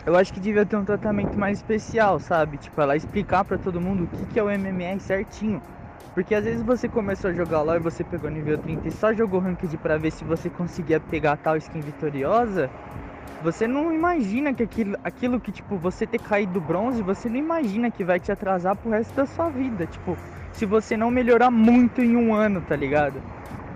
eu 0.06 0.16
acho 0.16 0.32
que 0.32 0.40
devia 0.40 0.66
ter 0.66 0.78
um 0.78 0.86
tratamento 0.86 1.38
mais 1.38 1.58
especial, 1.58 2.18
sabe? 2.18 2.56
Tipo, 2.56 2.80
ela 2.80 2.96
explicar 2.96 3.44
pra 3.44 3.58
todo 3.58 3.82
mundo 3.82 4.06
o 4.06 4.08
que, 4.08 4.26
que 4.26 4.40
é 4.40 4.44
o 4.44 4.50
MMR 4.50 4.98
certinho. 5.02 5.62
Porque 6.14 6.34
às 6.34 6.46
vezes 6.46 6.64
você 6.64 6.88
começou 6.88 7.30
a 7.30 7.34
jogar 7.34 7.62
LOL 7.62 7.76
e 7.76 7.80
você 7.80 8.02
pegou 8.02 8.30
nível 8.30 8.58
30 8.58 8.88
e 8.88 8.92
só 8.92 9.14
jogou 9.14 9.42
ranked 9.42 9.78
pra 9.80 9.98
ver 9.98 10.14
se 10.14 10.24
você 10.24 10.50
conseguia 10.50 11.02
pegar 11.02 11.36
tal 11.36 11.58
skin 11.58 11.82
vitoriosa. 11.82 12.72
Você 13.46 13.68
não 13.68 13.94
imagina 13.94 14.56
que 14.56 14.64
aquilo, 14.64 14.98
aquilo 15.04 15.40
que, 15.40 15.52
tipo, 15.52 15.78
você 15.78 16.08
ter 16.08 16.18
caído 16.18 16.54
do 16.54 16.60
bronze, 16.60 17.04
você 17.04 17.30
não 17.30 17.36
imagina 17.36 17.92
que 17.92 18.04
vai 18.04 18.20
te 18.20 18.32
atrasar 18.32 18.76
pro 18.76 18.90
resto 18.90 19.14
da 19.14 19.28
sua 19.28 19.50
vida. 19.50 19.86
Tipo, 19.86 20.18
se 20.52 20.66
você 20.66 20.98
não 20.98 21.12
melhorar 21.12 21.52
muito 21.52 22.02
em 22.02 22.18
um 22.18 22.34
ano, 22.34 22.60
tá 22.62 22.76
ligado? 22.76 23.22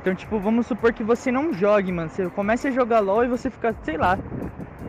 Então, 0.02 0.16
tipo, 0.16 0.40
vamos 0.40 0.66
supor 0.66 0.92
que 0.92 1.04
você 1.04 1.32
não 1.32 1.54
jogue, 1.54 1.92
mano. 1.92 2.10
Você 2.10 2.28
começa 2.32 2.70
a 2.70 2.72
jogar 2.72 3.00
LOL 3.00 3.26
e 3.26 3.28
você 3.28 3.52
fica, 3.52 3.76
sei 3.84 3.96
lá, 3.96 4.18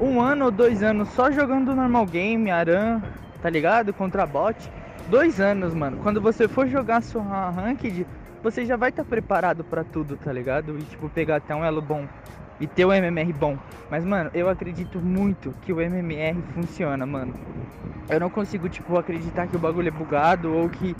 um 0.00 0.18
ano 0.18 0.46
ou 0.46 0.50
dois 0.50 0.82
anos 0.82 1.10
só 1.10 1.30
jogando 1.30 1.76
normal 1.76 2.06
game, 2.06 2.50
Aran, 2.50 3.02
tá 3.42 3.50
ligado? 3.50 3.92
Contra 3.92 4.24
bot. 4.24 4.56
Dois 5.10 5.38
anos, 5.42 5.74
mano. 5.74 5.98
Quando 6.02 6.22
você 6.22 6.48
for 6.48 6.66
jogar 6.66 7.02
sua 7.02 7.50
ranked, 7.50 8.06
você 8.42 8.64
já 8.64 8.78
vai 8.78 8.88
estar 8.88 9.04
preparado 9.04 9.62
pra 9.62 9.84
tudo, 9.84 10.16
tá 10.16 10.32
ligado? 10.32 10.78
E, 10.78 10.82
tipo, 10.84 11.10
pegar 11.10 11.36
até 11.36 11.54
um 11.54 11.62
elo 11.62 11.82
bom 11.82 12.06
e 12.60 12.68
ter 12.68 12.84
o 12.84 12.92
MMR 12.92 13.32
bom. 13.32 13.58
Mas, 13.90 14.04
mano, 14.04 14.30
eu 14.34 14.48
acredito 14.48 15.00
muito 15.00 15.54
que 15.62 15.72
o 15.72 15.80
MMR 15.80 16.42
funciona, 16.54 17.06
mano. 17.06 17.34
Eu 18.08 18.20
não 18.20 18.30
consigo, 18.30 18.68
tipo, 18.68 18.96
acreditar 18.98 19.48
que 19.48 19.56
o 19.56 19.58
bagulho 19.58 19.88
é 19.88 19.90
bugado 19.90 20.52
ou 20.52 20.68
que, 20.68 20.96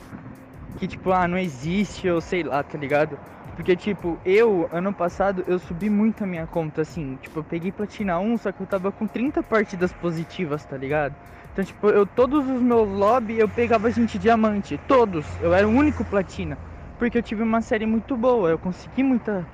que 0.76 0.88
tipo, 0.88 1.12
ah, 1.12 1.28
não 1.28 1.38
existe 1.38 2.08
ou 2.08 2.20
sei 2.20 2.42
lá, 2.42 2.62
tá 2.62 2.78
ligado? 2.78 3.18
Porque, 3.54 3.76
tipo, 3.76 4.18
eu, 4.24 4.66
ano 4.72 4.94
passado, 4.94 5.44
eu 5.46 5.58
subi 5.58 5.90
muito 5.90 6.24
a 6.24 6.26
minha 6.26 6.46
conta, 6.46 6.82
assim. 6.82 7.16
Tipo, 7.18 7.40
eu 7.40 7.44
peguei 7.44 7.70
platina 7.72 8.18
1, 8.18 8.38
só 8.38 8.52
que 8.52 8.62
eu 8.62 8.66
tava 8.66 8.90
com 8.90 9.06
30 9.06 9.42
partidas 9.42 9.92
positivas, 9.92 10.64
tá 10.64 10.76
ligado? 10.78 11.14
Então, 11.52 11.64
tipo, 11.64 11.88
eu, 11.88 12.06
todos 12.06 12.48
os 12.48 12.62
meus 12.62 12.88
lobby, 12.88 13.38
eu 13.38 13.48
pegava 13.48 13.90
gente 13.90 14.18
diamante. 14.18 14.78
Todos. 14.86 15.26
Eu 15.40 15.52
era 15.52 15.68
o 15.68 15.70
único 15.70 16.04
platina. 16.04 16.56
Porque 16.96 17.18
eu 17.18 17.22
tive 17.22 17.42
uma 17.42 17.60
série 17.60 17.86
muito 17.86 18.16
boa. 18.16 18.50
Eu 18.50 18.58
consegui 18.58 19.02
muita, 19.02 19.46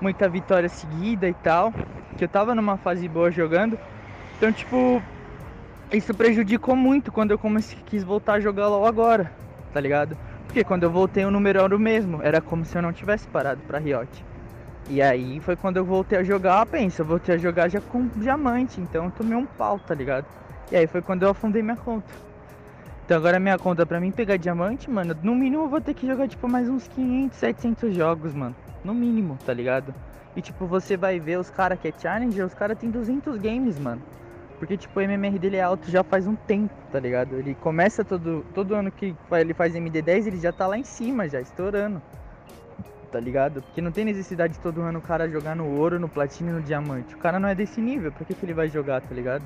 muita 0.00 0.28
vitória 0.28 0.68
seguida 0.68 1.28
e 1.28 1.34
tal. 1.34 1.72
Que 2.16 2.24
eu 2.24 2.28
tava 2.28 2.54
numa 2.54 2.76
fase 2.76 3.08
boa 3.08 3.30
jogando. 3.30 3.78
Então, 4.36 4.52
tipo, 4.52 5.02
isso 5.92 6.14
prejudicou 6.14 6.76
muito 6.76 7.12
quando 7.12 7.30
eu 7.30 7.38
comecei, 7.38 7.78
quis 7.86 8.04
voltar 8.04 8.34
a 8.34 8.40
jogar 8.40 8.68
LOL 8.68 8.86
agora. 8.86 9.32
tá 9.72 9.80
ligado? 9.80 10.16
Porque 10.46 10.64
quando 10.64 10.84
eu 10.84 10.90
voltei 10.90 11.24
o 11.24 11.30
número 11.30 11.60
era 11.60 11.76
o 11.76 11.78
mesmo, 11.78 12.22
era 12.22 12.40
como 12.40 12.64
se 12.64 12.76
eu 12.76 12.82
não 12.82 12.92
tivesse 12.92 13.28
parado 13.28 13.60
pra 13.66 13.78
Riot. 13.78 14.24
E 14.88 15.02
aí 15.02 15.40
foi 15.40 15.56
quando 15.56 15.76
eu 15.76 15.84
voltei 15.84 16.18
a 16.18 16.24
jogar, 16.24 16.64
pensa, 16.66 17.02
eu 17.02 17.06
voltei 17.06 17.34
a 17.34 17.38
jogar 17.38 17.68
já 17.68 17.80
com 17.80 18.08
diamante, 18.16 18.80
então 18.80 19.06
eu 19.06 19.10
tomei 19.10 19.36
um 19.36 19.46
pau, 19.46 19.78
tá 19.78 19.94
ligado? 19.94 20.26
E 20.70 20.76
aí 20.76 20.86
foi 20.86 21.02
quando 21.02 21.24
eu 21.24 21.30
afundei 21.30 21.62
minha 21.62 21.76
conta. 21.76 22.14
Então 23.04 23.16
agora 23.18 23.38
minha 23.38 23.58
conta 23.58 23.84
pra 23.86 24.00
mim 24.00 24.12
pegar 24.12 24.36
diamante, 24.36 24.90
mano, 24.90 25.14
no 25.22 25.34
mínimo 25.34 25.64
eu 25.64 25.68
vou 25.68 25.80
ter 25.80 25.94
que 25.94 26.06
jogar 26.06 26.28
tipo 26.28 26.48
mais 26.48 26.68
uns 26.68 26.88
500, 26.88 27.36
700 27.38 27.94
jogos, 27.94 28.34
mano. 28.34 28.56
No 28.84 28.94
mínimo, 28.94 29.38
tá 29.44 29.52
ligado? 29.52 29.94
E 30.36 30.42
tipo, 30.42 30.66
você 30.66 30.96
vai 30.96 31.18
ver 31.18 31.38
os 31.38 31.48
caras 31.48 31.78
que 31.80 31.88
é 31.88 31.92
Challenger, 31.96 32.44
os 32.44 32.54
caras 32.54 32.78
tem 32.78 32.90
200 32.90 33.38
games, 33.38 33.78
mano. 33.78 34.02
Porque 34.58 34.76
tipo, 34.76 34.98
o 34.98 35.02
MMR 35.02 35.38
dele 35.38 35.56
é 35.56 35.62
alto 35.62 35.90
já 35.90 36.02
faz 36.02 36.26
um 36.26 36.34
tempo, 36.34 36.74
tá 36.90 36.98
ligado? 37.00 37.36
Ele 37.36 37.54
começa 37.54 38.04
todo, 38.04 38.44
todo 38.54 38.74
ano 38.74 38.90
que 38.90 39.14
ele 39.32 39.54
faz 39.54 39.74
MD10, 39.74 40.26
ele 40.26 40.40
já 40.40 40.52
tá 40.52 40.66
lá 40.66 40.78
em 40.78 40.84
cima, 40.84 41.28
já 41.28 41.40
estourando. 41.40 42.00
Tá 43.10 43.20
ligado? 43.20 43.62
Porque 43.62 43.80
não 43.80 43.92
tem 43.92 44.04
necessidade 44.04 44.54
de 44.54 44.60
todo 44.60 44.80
ano 44.82 44.98
o 44.98 45.02
cara 45.02 45.28
jogar 45.28 45.54
no 45.54 45.78
ouro, 45.78 45.98
no 45.98 46.08
platino 46.08 46.50
e 46.50 46.52
no 46.54 46.62
diamante. 46.62 47.14
O 47.14 47.18
cara 47.18 47.38
não 47.38 47.48
é 47.48 47.54
desse 47.54 47.80
nível, 47.80 48.12
por 48.12 48.26
que, 48.26 48.34
que 48.34 48.44
ele 48.44 48.54
vai 48.54 48.68
jogar, 48.68 49.00
tá 49.00 49.14
ligado? 49.14 49.44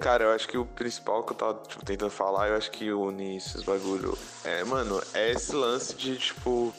Cara, 0.00 0.24
eu 0.24 0.32
acho 0.32 0.46
que 0.46 0.56
o 0.56 0.64
principal 0.64 1.22
que 1.24 1.32
eu 1.32 1.36
tava 1.36 1.54
tipo, 1.66 1.84
tentando 1.84 2.10
falar, 2.10 2.48
eu 2.48 2.56
acho 2.56 2.70
que 2.70 2.92
une 2.92 3.36
esses 3.36 3.62
bagulho. 3.62 4.16
É, 4.44 4.62
mano, 4.64 5.02
é 5.14 5.32
esse 5.32 5.54
lance 5.54 5.96
de, 5.96 6.16
tipo 6.16 6.72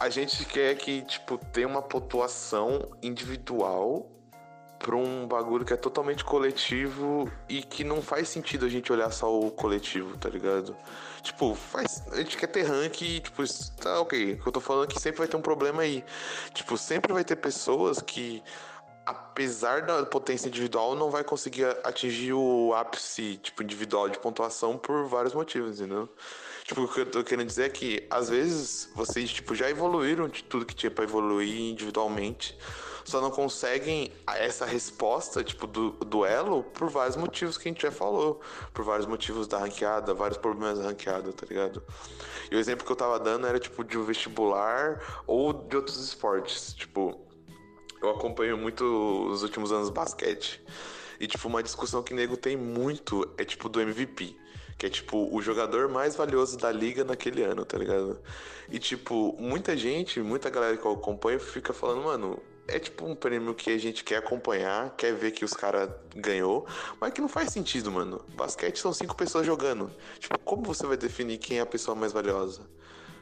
a 0.00 0.08
gente 0.08 0.46
quer 0.46 0.74
que, 0.76 1.02
tipo, 1.02 1.36
tenha 1.36 1.68
uma 1.68 1.82
pontuação 1.82 2.90
individual 3.02 4.10
pra 4.78 4.96
um 4.96 5.28
bagulho 5.28 5.62
que 5.62 5.74
é 5.74 5.76
totalmente 5.76 6.24
coletivo 6.24 7.30
e 7.46 7.62
que 7.62 7.84
não 7.84 8.00
faz 8.00 8.30
sentido 8.30 8.64
a 8.64 8.68
gente 8.70 8.90
olhar 8.90 9.12
só 9.12 9.38
o 9.38 9.50
coletivo, 9.50 10.16
tá 10.16 10.30
ligado? 10.30 10.74
Tipo, 11.22 11.54
faz, 11.54 12.02
a 12.10 12.16
gente 12.16 12.38
quer 12.38 12.46
ter 12.46 12.62
rank 12.62 13.02
e, 13.02 13.20
tipo, 13.20 13.42
tá 13.76 14.00
ok. 14.00 14.32
O 14.32 14.42
que 14.42 14.48
eu 14.48 14.52
tô 14.52 14.60
falando 14.60 14.84
é 14.84 14.86
que 14.94 14.98
sempre 14.98 15.18
vai 15.18 15.28
ter 15.28 15.36
um 15.36 15.42
problema 15.42 15.82
aí. 15.82 16.02
Tipo, 16.54 16.78
sempre 16.78 17.12
vai 17.12 17.22
ter 17.22 17.36
pessoas 17.36 18.00
que, 18.00 18.42
apesar 19.04 19.82
da 19.82 20.06
potência 20.06 20.48
individual, 20.48 20.94
não 20.94 21.10
vai 21.10 21.22
conseguir 21.22 21.66
atingir 21.84 22.32
o 22.32 22.72
ápice, 22.74 23.36
tipo, 23.36 23.62
individual 23.62 24.08
de 24.08 24.18
pontuação 24.18 24.78
por 24.78 25.06
vários 25.06 25.34
motivos, 25.34 25.78
entendeu? 25.78 26.08
Tipo, 26.70 26.82
o 26.82 26.88
que 26.88 27.00
eu 27.00 27.06
tô 27.06 27.24
querendo 27.24 27.48
dizer 27.48 27.64
é 27.64 27.68
que, 27.68 28.06
às 28.08 28.28
vezes, 28.28 28.88
vocês, 28.94 29.28
tipo, 29.32 29.56
já 29.56 29.68
evoluíram 29.68 30.28
de 30.28 30.44
tudo 30.44 30.64
que 30.64 30.72
tinha 30.72 30.88
para 30.88 31.02
evoluir 31.02 31.62
individualmente, 31.62 32.56
só 33.04 33.20
não 33.20 33.28
conseguem 33.28 34.12
essa 34.24 34.64
resposta, 34.64 35.42
tipo, 35.42 35.66
do 35.66 35.90
duelo, 35.90 36.62
por 36.62 36.88
vários 36.88 37.16
motivos 37.16 37.58
que 37.58 37.68
a 37.68 37.72
gente 37.72 37.82
já 37.82 37.90
falou. 37.90 38.40
Por 38.72 38.84
vários 38.84 39.04
motivos 39.08 39.48
da 39.48 39.58
ranqueada, 39.58 40.14
vários 40.14 40.38
problemas 40.38 40.78
da 40.78 40.84
ranqueada, 40.84 41.32
tá 41.32 41.44
ligado? 41.44 41.82
E 42.48 42.54
o 42.54 42.58
exemplo 42.60 42.86
que 42.86 42.92
eu 42.92 42.96
tava 42.96 43.18
dando 43.18 43.48
era, 43.48 43.58
tipo, 43.58 43.82
de 43.82 43.98
um 43.98 44.04
vestibular 44.04 45.24
ou 45.26 45.52
de 45.52 45.74
outros 45.74 45.96
esportes. 45.96 46.72
Tipo, 46.74 47.20
eu 48.00 48.10
acompanho 48.10 48.56
muito 48.56 48.84
os 49.28 49.42
últimos 49.42 49.72
anos 49.72 49.90
basquete. 49.90 50.62
E, 51.18 51.26
tipo, 51.26 51.48
uma 51.48 51.64
discussão 51.64 52.00
que 52.00 52.14
nego 52.14 52.36
tem 52.36 52.56
muito 52.56 53.28
é, 53.36 53.44
tipo, 53.44 53.68
do 53.68 53.80
MVP. 53.80 54.38
Que 54.80 54.86
é 54.86 54.88
tipo 54.88 55.28
o 55.30 55.42
jogador 55.42 55.90
mais 55.90 56.16
valioso 56.16 56.56
da 56.56 56.72
liga 56.72 57.04
naquele 57.04 57.42
ano, 57.42 57.66
tá 57.66 57.76
ligado? 57.76 58.18
E 58.70 58.78
tipo, 58.78 59.36
muita 59.38 59.76
gente, 59.76 60.20
muita 60.20 60.48
galera 60.48 60.74
que 60.74 60.86
eu 60.86 60.92
acompanho 60.92 61.38
fica 61.38 61.74
falando, 61.74 62.02
mano, 62.04 62.42
é 62.66 62.78
tipo 62.78 63.04
um 63.04 63.14
prêmio 63.14 63.54
que 63.54 63.68
a 63.70 63.76
gente 63.76 64.02
quer 64.02 64.16
acompanhar, 64.16 64.96
quer 64.96 65.12
ver 65.12 65.32
que 65.32 65.44
os 65.44 65.52
caras 65.52 65.90
ganhou, 66.16 66.66
mas 66.98 67.12
que 67.12 67.20
não 67.20 67.28
faz 67.28 67.52
sentido, 67.52 67.92
mano. 67.92 68.24
Basquete 68.34 68.78
são 68.78 68.90
cinco 68.90 69.14
pessoas 69.14 69.44
jogando. 69.44 69.90
Tipo, 70.18 70.38
como 70.38 70.62
você 70.62 70.86
vai 70.86 70.96
definir 70.96 71.36
quem 71.36 71.58
é 71.58 71.60
a 71.60 71.66
pessoa 71.66 71.94
mais 71.94 72.14
valiosa? 72.14 72.62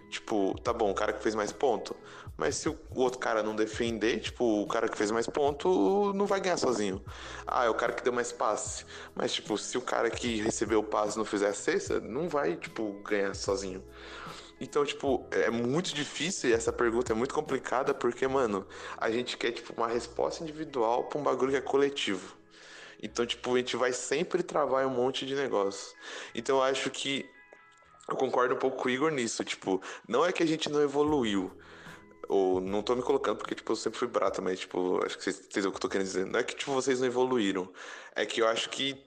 Tipo, 0.08 0.58
tá 0.60 0.72
bom, 0.72 0.90
o 0.90 0.94
cara 0.94 1.12
que 1.12 1.22
fez 1.22 1.34
mais 1.34 1.52
ponto. 1.52 1.94
Mas 2.36 2.56
se 2.56 2.68
o 2.68 2.78
outro 2.94 3.18
cara 3.18 3.42
não 3.42 3.54
defender, 3.54 4.20
tipo, 4.20 4.62
o 4.62 4.66
cara 4.66 4.88
que 4.88 4.96
fez 4.96 5.10
mais 5.10 5.26
ponto 5.26 6.12
não 6.14 6.24
vai 6.24 6.40
ganhar 6.40 6.56
sozinho. 6.56 7.04
Ah, 7.46 7.64
é 7.64 7.68
o 7.68 7.74
cara 7.74 7.92
que 7.92 8.02
deu 8.02 8.12
mais 8.12 8.30
passe. 8.32 8.86
Mas, 9.14 9.32
tipo, 9.32 9.58
se 9.58 9.76
o 9.76 9.82
cara 9.82 10.08
que 10.08 10.40
recebeu 10.40 10.80
o 10.80 10.84
passe 10.84 11.18
não 11.18 11.24
fizer 11.24 11.48
a 11.48 11.54
cesta, 11.54 12.00
não 12.00 12.28
vai, 12.28 12.56
tipo, 12.56 12.92
ganhar 13.02 13.34
sozinho. 13.34 13.82
Então, 14.60 14.84
tipo, 14.84 15.26
é 15.30 15.50
muito 15.50 15.94
difícil 15.94 16.50
e 16.50 16.52
essa 16.52 16.72
pergunta 16.72 17.12
é 17.12 17.14
muito 17.14 17.34
complicada 17.34 17.92
porque, 17.92 18.26
mano, 18.26 18.66
a 18.96 19.10
gente 19.10 19.36
quer, 19.36 19.52
tipo, 19.52 19.72
uma 19.76 19.88
resposta 19.88 20.42
individual 20.42 21.04
pra 21.04 21.18
um 21.18 21.22
bagulho 21.22 21.50
que 21.52 21.56
é 21.56 21.60
coletivo. 21.60 22.36
Então, 23.02 23.24
tipo, 23.26 23.54
a 23.54 23.58
gente 23.58 23.76
vai 23.76 23.92
sempre 23.92 24.42
travar 24.42 24.86
um 24.86 24.90
monte 24.90 25.26
de 25.26 25.34
negócio. 25.34 25.96
Então, 26.34 26.56
eu 26.56 26.62
acho 26.62 26.90
que 26.90 27.28
eu 28.08 28.16
concordo 28.16 28.54
um 28.54 28.58
pouco 28.58 28.76
com 28.76 28.88
o 28.88 28.90
Igor 28.90 29.10
nisso. 29.10 29.44
Tipo, 29.44 29.80
não 30.08 30.24
é 30.24 30.32
que 30.32 30.42
a 30.42 30.46
gente 30.46 30.70
não 30.70 30.82
evoluiu. 30.82 31.52
Ou 32.28 32.60
não 32.60 32.82
tô 32.82 32.94
me 32.94 33.02
colocando 33.02 33.36
porque, 33.38 33.54
tipo, 33.54 33.72
eu 33.72 33.76
sempre 33.76 33.98
fui 33.98 34.08
brata, 34.08 34.42
mas, 34.42 34.60
tipo, 34.60 35.02
acho 35.04 35.16
que 35.16 35.24
vocês 35.24 35.40
entendem 35.40 35.68
o 35.68 35.72
que 35.72 35.76
eu 35.76 35.80
tô 35.80 35.88
querendo 35.88 36.06
dizer. 36.06 36.26
Não 36.26 36.38
é 36.40 36.42
que, 36.42 36.54
tipo, 36.54 36.72
vocês 36.72 37.00
não 37.00 37.06
evoluíram. 37.06 37.68
É 38.14 38.26
que 38.26 38.40
eu 38.42 38.48
acho 38.48 38.68
que 38.70 39.02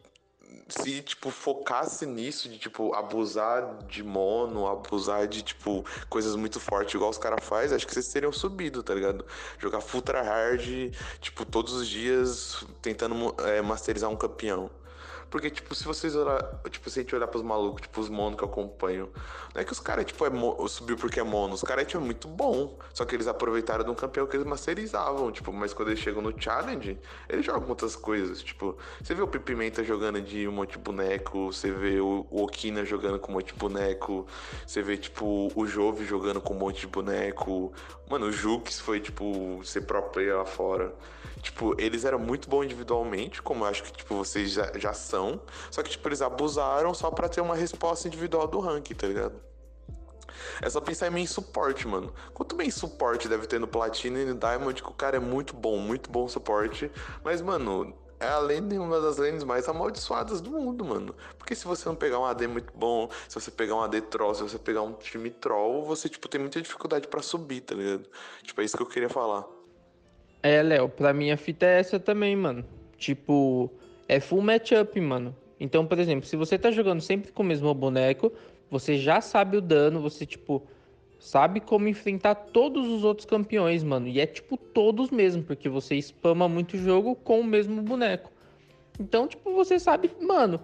se, 0.68 1.02
tipo, 1.02 1.30
focasse 1.30 2.06
nisso, 2.06 2.50
de, 2.50 2.58
tipo, 2.58 2.94
abusar 2.94 3.78
de 3.88 4.04
mono, 4.04 4.68
abusar 4.68 5.28
de, 5.28 5.42
tipo, 5.44 5.86
coisas 6.10 6.36
muito 6.36 6.60
fortes, 6.60 6.96
igual 6.96 7.10
os 7.10 7.18
caras 7.18 7.44
fazem, 7.44 7.76
acho 7.76 7.86
que 7.86 7.94
vocês 7.94 8.12
teriam 8.12 8.32
subido, 8.32 8.82
tá 8.82 8.94
ligado? 8.94 9.26
Jogar 9.60 9.82
full 9.82 10.04
hard, 10.14 10.94
tipo, 11.20 11.46
todos 11.46 11.74
os 11.74 11.88
dias 11.88 12.66
tentando 12.82 13.36
é, 13.46 13.62
masterizar 13.62 14.10
um 14.10 14.16
campeão. 14.16 14.70
Porque, 15.32 15.50
tipo, 15.50 15.74
se 15.74 15.86
vocês 15.86 16.14
olhar, 16.14 16.44
tipo, 16.70 16.90
se 16.90 17.00
a 17.00 17.04
gente 17.04 17.16
olhar 17.16 17.26
pros 17.26 17.42
malucos, 17.42 17.84
tipo, 17.84 18.02
os 18.02 18.10
monos 18.10 18.38
que 18.38 18.44
eu 18.44 18.50
acompanho, 18.50 19.10
não 19.56 19.62
é 19.62 19.64
que 19.64 19.72
os 19.72 19.80
caras, 19.80 20.04
tipo, 20.04 20.26
é 20.26 20.30
subiu 20.68 20.98
porque 20.98 21.22
é 21.22 21.24
mono, 21.24 21.54
os 21.54 21.62
caras, 21.62 21.88
tipo, 21.88 22.04
é 22.04 22.06
muito 22.06 22.28
bom. 22.28 22.78
Só 22.94 23.06
que 23.06 23.16
eles 23.16 23.28
aproveitaram 23.28 23.86
de 23.86 23.90
um 23.90 23.96
campeão 23.96 24.28
que 24.28 24.36
eles 24.36 24.46
masterizavam, 24.46 25.32
tipo, 25.32 25.54
mas 25.54 25.74
quando 25.74 25.88
eles 25.88 26.02
chegam 26.02 26.22
no 26.22 26.34
challenge, 26.38 27.00
eles 27.30 27.46
jogam 27.46 27.70
outras 27.70 27.96
coisas, 27.96 28.44
tipo, 28.44 28.78
você 29.02 29.14
vê 29.14 29.22
o 29.22 29.28
Pipimenta 29.28 29.86
jogando 29.86 30.22
de 30.22 30.46
um 30.50 30.52
monte 30.52 30.74
de 30.74 30.80
boneco, 30.80 31.46
você 31.54 31.72
vê 31.72 32.02
o, 32.02 32.28
Okina 32.30 32.84
jogando 32.84 33.18
com 33.18 33.32
um 33.32 33.36
monte 33.36 33.54
de 33.54 33.60
boneco, 33.60 34.28
você 34.68 34.82
vê, 34.82 34.98
tipo, 34.98 35.50
o 35.56 35.66
Jove 35.66 36.04
jogando 36.06 36.42
com 36.42 36.54
um 36.54 36.58
monte 36.58 36.82
de 36.82 36.88
boneco. 36.88 37.72
Mano, 38.10 38.26
o 38.26 38.32
Jux 38.34 38.82
foi, 38.82 39.00
tipo, 39.00 39.62
ser 39.64 39.84
pro 39.84 40.02
player 40.04 40.36
lá 40.36 40.46
fora. 40.46 40.94
Tipo, 41.42 41.76
eles 41.80 42.06
eram 42.06 42.20
muito 42.20 42.48
bons 42.50 42.66
individualmente, 42.66 43.42
como 43.42 43.64
eu 43.64 43.70
acho 43.70 43.84
que, 43.84 43.92
tipo, 43.94 44.16
vocês 44.16 44.52
já, 44.52 44.72
já 44.78 44.94
são. 44.94 45.21
Só 45.70 45.84
que, 45.84 45.90
tipo, 45.90 46.08
eles 46.08 46.22
abusaram 46.22 46.94
só 46.94 47.12
para 47.12 47.30
ter 47.30 47.42
uma 47.42 47.56
resposta 47.56 48.08
individual 48.08 48.48
do 48.48 48.60
ranking, 48.60 48.96
tá 48.96 49.08
ligado? 49.08 49.36
É 50.62 50.70
só 50.70 50.80
pensar 50.80 51.08
em 51.08 51.12
main 51.12 51.28
suporte, 51.28 51.88
mano. 51.88 52.14
Quanto 52.34 52.56
main 52.56 52.72
suporte 52.72 53.28
deve 53.28 53.48
ter 53.48 53.60
no 53.60 53.68
Platina 53.68 54.20
e 54.20 54.26
no 54.26 54.36
Diamond, 54.36 54.82
que 54.82 54.90
o 54.90 54.94
cara 54.94 55.18
é 55.18 55.20
muito 55.20 55.56
bom, 55.56 55.78
muito 55.78 56.10
bom 56.10 56.28
suporte. 56.28 56.92
Mas, 57.24 57.42
mano, 57.42 57.94
é 58.20 58.28
a 58.28 58.38
lane, 58.38 58.78
uma 58.78 59.02
das 59.02 59.18
lanes 59.18 59.44
mais 59.44 59.68
amaldiçoadas 59.68 60.42
do 60.42 60.52
mundo, 60.52 60.86
mano. 60.86 61.16
Porque 61.38 61.56
se 61.56 61.66
você 61.66 61.90
não 61.90 61.96
pegar 61.96 62.20
um 62.20 62.26
AD 62.26 62.48
muito 62.48 62.72
bom, 62.76 63.10
se 63.28 63.40
você 63.40 63.50
pegar 63.50 63.76
um 63.76 63.82
AD 63.82 64.00
troll, 64.02 64.36
se 64.36 64.44
você 64.44 64.60
pegar 64.60 64.84
um 64.84 64.94
time 64.94 65.30
troll, 65.32 65.84
você, 65.84 66.08
tipo, 66.08 66.28
tem 66.28 66.40
muita 66.40 66.62
dificuldade 66.62 67.08
para 67.08 67.22
subir, 67.22 67.62
tá 67.62 67.74
ligado? 67.74 68.08
Tipo, 68.44 68.62
é 68.62 68.64
isso 68.64 68.78
que 68.78 68.84
eu 68.84 68.88
queria 68.88 69.10
falar. 69.10 69.46
É, 70.44 70.62
Léo, 70.62 70.90
pra 70.90 71.14
mim 71.14 71.32
a 71.32 71.38
fita 71.38 71.66
é 71.66 71.80
essa 71.80 72.00
também, 72.00 72.36
mano. 72.36 72.64
Tipo, 72.98 73.72
é 74.12 74.20
full 74.20 74.42
matchup, 74.42 75.00
mano. 75.00 75.34
Então, 75.58 75.86
por 75.86 75.98
exemplo, 75.98 76.26
se 76.26 76.36
você 76.36 76.58
tá 76.58 76.70
jogando 76.70 77.00
sempre 77.00 77.32
com 77.32 77.44
o 77.44 77.46
mesmo 77.46 77.74
boneco, 77.74 78.30
você 78.70 78.98
já 78.98 79.22
sabe 79.22 79.56
o 79.56 79.62
dano, 79.62 80.02
você, 80.02 80.26
tipo, 80.26 80.64
sabe 81.18 81.62
como 81.62 81.88
enfrentar 81.88 82.36
todos 82.36 82.90
os 82.90 83.06
outros 83.06 83.26
campeões, 83.26 83.86
mano. 83.86 84.10
E 84.10 84.20
é, 84.20 84.26
tipo, 84.26 84.58
todos 84.58 85.12
mesmo, 85.12 85.44
porque 85.44 85.70
você 85.70 85.96
spama 86.02 86.50
muito 86.50 86.78
jogo 86.78 87.16
com 87.16 87.40
o 87.40 87.44
mesmo 87.44 87.82
boneco. 87.82 88.30
Então, 89.00 89.30
tipo, 89.30 89.54
você 89.54 89.80
sabe, 89.80 90.12
mano, 90.20 90.60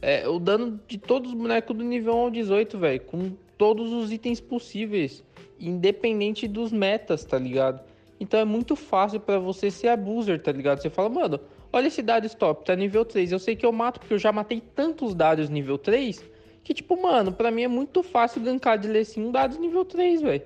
é, 0.00 0.26
o 0.26 0.38
dano 0.38 0.80
de 0.88 0.96
todos 0.96 1.32
os 1.32 1.36
bonecos 1.36 1.76
do 1.76 1.84
nível 1.84 2.14
1 2.14 2.16
ao 2.16 2.30
18, 2.30 2.78
velho, 2.78 3.00
com 3.02 3.32
todos 3.58 3.92
os 3.92 4.10
itens 4.10 4.40
possíveis, 4.40 5.22
independente 5.60 6.48
dos 6.48 6.72
metas, 6.72 7.26
tá 7.26 7.38
ligado? 7.38 7.78
Então 8.18 8.40
é 8.40 8.44
muito 8.46 8.74
fácil 8.74 9.20
para 9.20 9.38
você 9.38 9.70
ser 9.70 9.88
abuser, 9.88 10.42
tá 10.42 10.50
ligado? 10.50 10.80
Você 10.80 10.88
fala, 10.88 11.10
mano, 11.10 11.38
olha 11.72 11.88
esse 11.88 12.02
dado 12.02 12.26
stop, 12.26 12.64
tá 12.64 12.74
nível 12.74 13.04
3. 13.04 13.32
Eu 13.32 13.38
sei 13.38 13.56
que 13.56 13.64
eu 13.64 13.72
mato 13.72 14.00
porque 14.00 14.14
eu 14.14 14.18
já 14.18 14.32
matei 14.32 14.60
tantos 14.60 15.14
dados 15.14 15.48
nível 15.48 15.78
3 15.78 16.24
que, 16.62 16.74
tipo, 16.74 17.00
mano, 17.00 17.32
pra 17.32 17.50
mim 17.50 17.62
é 17.62 17.68
muito 17.68 18.02
fácil 18.02 18.40
gankar 18.40 18.78
de 18.78 18.88
Lecim 18.88 19.22
um 19.22 19.30
dado 19.30 19.58
nível 19.58 19.84
3, 19.84 20.20
velho. 20.22 20.42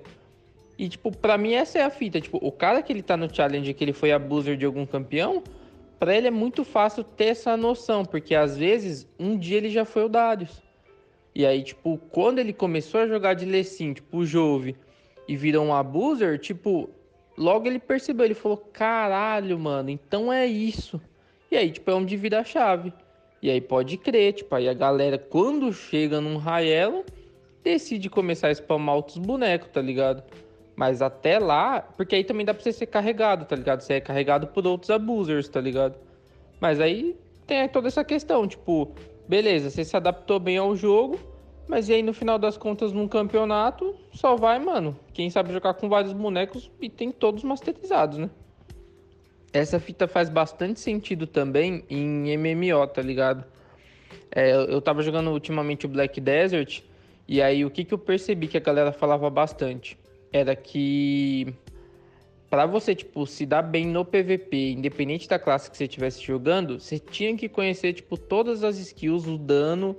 E, 0.77 0.87
tipo, 0.87 1.15
pra 1.15 1.37
mim 1.37 1.53
essa 1.53 1.79
é 1.79 1.83
a 1.83 1.89
fita. 1.89 2.21
Tipo, 2.21 2.37
o 2.41 2.51
cara 2.51 2.81
que 2.81 2.93
ele 2.93 3.01
tá 3.01 3.17
no 3.17 3.33
challenge 3.33 3.73
que 3.73 3.83
ele 3.83 3.93
foi 3.93 4.11
abuser 4.11 4.55
de 4.55 4.65
algum 4.65 4.85
campeão, 4.85 5.43
pra 5.99 6.15
ele 6.15 6.27
é 6.27 6.31
muito 6.31 6.63
fácil 6.63 7.03
ter 7.03 7.25
essa 7.25 7.57
noção, 7.57 8.05
porque 8.05 8.35
às 8.35 8.55
vezes 8.55 9.07
um 9.19 9.37
dia 9.37 9.57
ele 9.57 9.69
já 9.69 9.83
foi 9.83 10.05
o 10.05 10.09
Darius. 10.09 10.61
E 11.33 11.45
aí, 11.45 11.63
tipo, 11.63 11.97
quando 12.11 12.39
ele 12.39 12.53
começou 12.53 13.01
a 13.01 13.07
jogar 13.07 13.33
de 13.33 13.45
Lecim, 13.45 13.93
tipo, 13.93 14.17
o 14.17 14.25
Jove, 14.25 14.75
e 15.27 15.35
virou 15.35 15.65
um 15.65 15.73
abuser, 15.73 16.37
tipo, 16.37 16.89
Logo 17.37 17.67
ele 17.67 17.79
percebeu, 17.79 18.25
ele 18.25 18.33
falou: 18.33 18.57
caralho, 18.57 19.57
mano, 19.57 19.89
então 19.89 20.31
é 20.31 20.45
isso. 20.45 21.01
E 21.51 21.57
aí, 21.57 21.69
tipo, 21.69 21.91
é 21.91 21.93
onde 21.93 22.15
vira 22.15 22.39
a 22.39 22.43
chave. 22.45 22.93
E 23.41 23.49
aí 23.49 23.59
pode 23.59 23.97
crer, 23.97 24.33
tipo, 24.33 24.55
aí 24.55 24.69
a 24.69 24.73
galera, 24.73 25.17
quando 25.17 25.73
chega 25.73 26.21
num 26.21 26.37
raelo, 26.37 27.03
decide 27.61 28.09
começar 28.09 28.47
a 28.47 28.55
spamar 28.55 28.95
outros 28.95 29.17
bonecos, 29.17 29.69
tá 29.69 29.81
ligado? 29.81 30.23
Mas 30.75 31.01
até 31.01 31.39
lá, 31.39 31.81
porque 31.81 32.15
aí 32.15 32.23
também 32.23 32.45
dá 32.45 32.53
pra 32.53 32.63
você 32.63 32.71
ser 32.71 32.85
carregado, 32.85 33.43
tá 33.45 33.55
ligado? 33.55 33.81
Você 33.81 33.95
é 33.95 34.01
carregado 34.01 34.47
por 34.47 34.65
outros 34.65 34.89
abusers, 34.89 35.49
tá 35.49 35.59
ligado? 35.59 35.95
Mas 36.61 36.79
aí 36.79 37.17
tem 37.45 37.67
toda 37.67 37.89
essa 37.89 38.03
questão, 38.03 38.47
tipo, 38.47 38.93
beleza, 39.27 39.69
você 39.69 39.83
se 39.83 39.97
adaptou 39.97 40.39
bem 40.39 40.57
ao 40.57 40.73
jogo, 40.75 41.19
mas 41.67 41.89
e 41.89 41.93
aí 41.93 42.03
no 42.03 42.13
final 42.13 42.39
das 42.39 42.57
contas, 42.57 42.93
num 42.93 43.07
campeonato, 43.07 43.93
só 44.13 44.37
vai, 44.37 44.57
mano, 44.59 44.97
quem 45.13 45.29
sabe 45.29 45.51
jogar 45.51 45.73
com 45.73 45.89
vários 45.89 46.13
bonecos 46.13 46.71
e 46.79 46.89
tem 46.89 47.11
todos 47.11 47.43
masterizados, 47.43 48.17
né? 48.17 48.29
Essa 49.53 49.79
fita 49.79 50.07
faz 50.07 50.29
bastante 50.29 50.79
sentido 50.79 51.27
também 51.27 51.83
em 51.89 52.37
MMO, 52.37 52.87
tá 52.87 53.01
ligado? 53.01 53.43
É, 54.31 54.53
eu 54.53 54.81
tava 54.81 55.01
jogando 55.01 55.31
ultimamente 55.31 55.85
o 55.85 55.89
Black 55.89 56.21
Desert, 56.21 56.81
e 57.27 57.41
aí 57.41 57.65
o 57.65 57.69
que, 57.69 57.83
que 57.83 57.93
eu 57.93 57.97
percebi 57.97 58.47
que 58.47 58.57
a 58.57 58.61
galera 58.61 58.91
falava 58.91 59.29
bastante? 59.29 59.97
Era 60.31 60.55
que 60.55 61.53
para 62.49 62.65
você, 62.65 62.93
tipo, 62.93 63.25
se 63.25 63.45
dar 63.45 63.61
bem 63.61 63.87
no 63.87 64.03
PVP, 64.03 64.71
independente 64.71 65.27
da 65.27 65.39
classe 65.39 65.71
que 65.71 65.77
você 65.77 65.85
estivesse 65.85 66.21
jogando, 66.21 66.79
você 66.79 66.99
tinha 66.99 67.35
que 67.35 67.47
conhecer, 67.47 67.93
tipo, 67.93 68.17
todas 68.17 68.63
as 68.63 68.77
skills, 68.77 69.25
o 69.25 69.37
dano, 69.37 69.95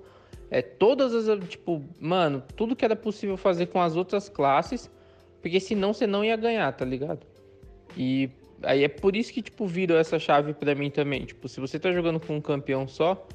é, 0.50 0.60
todas 0.60 1.14
as, 1.14 1.48
tipo, 1.48 1.82
mano, 1.98 2.42
tudo 2.54 2.76
que 2.76 2.84
era 2.84 2.94
possível 2.94 3.38
fazer 3.38 3.68
com 3.68 3.80
as 3.80 3.96
outras 3.96 4.28
classes, 4.28 4.90
porque 5.40 5.58
senão 5.58 5.94
você 5.94 6.06
não 6.06 6.22
ia 6.22 6.36
ganhar, 6.36 6.70
tá 6.72 6.84
ligado? 6.84 7.26
E 7.96 8.28
aí 8.64 8.84
é 8.84 8.88
por 8.88 9.16
isso 9.16 9.32
que, 9.32 9.42
tipo, 9.42 9.66
virou 9.66 9.98
essa 9.98 10.18
chave 10.18 10.52
para 10.54 10.74
mim 10.74 10.90
também. 10.90 11.24
Tipo, 11.24 11.48
se 11.48 11.60
você 11.60 11.78
tá 11.78 11.90
jogando 11.92 12.20
com 12.20 12.36
um 12.36 12.40
campeão 12.40 12.86
só, 12.86 13.26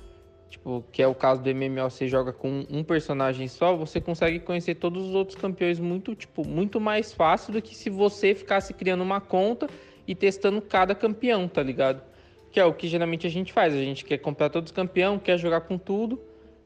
tipo, 0.50 0.84
que 0.91 1.01
é 1.01 1.07
o 1.07 1.15
caso 1.15 1.41
do 1.41 1.53
MMO, 1.53 1.89
você 1.89 2.07
joga 2.07 2.31
com 2.31 2.65
um 2.69 2.84
personagem 2.84 3.48
só, 3.48 3.75
você 3.75 4.00
consegue 4.00 4.39
conhecer 4.39 4.75
todos 4.75 5.07
os 5.10 5.15
outros 5.15 5.38
campeões 5.38 5.79
muito, 5.79 6.15
tipo, 6.15 6.48
muito 6.48 6.79
mais 6.79 7.13
fácil 7.13 7.53
do 7.53 7.62
que 7.62 7.75
se 7.75 7.89
você 7.89 8.34
ficasse 8.34 8.74
criando 8.74 9.01
uma 9.01 9.22
conta 9.22 9.67
e 10.07 10.15
testando 10.15 10.62
cada 10.62 10.96
campeão, 10.96 11.48
tá 11.48 11.62
ligado? 11.62 12.01
Que 12.51 12.60
é 12.60 12.65
o 12.65 12.74
que 12.74 12.88
geralmente 12.88 13.27
a 13.27 13.29
gente 13.29 13.51
faz, 13.51 13.74
a 13.74 13.77
gente 13.77 14.05
quer 14.05 14.17
comprar 14.17 14.50
todos 14.50 14.72
os 14.72 14.75
campeões, 14.75 15.22
quer 15.22 15.38
jogar 15.38 15.62
com 15.62 15.77
tudo, 15.77 16.22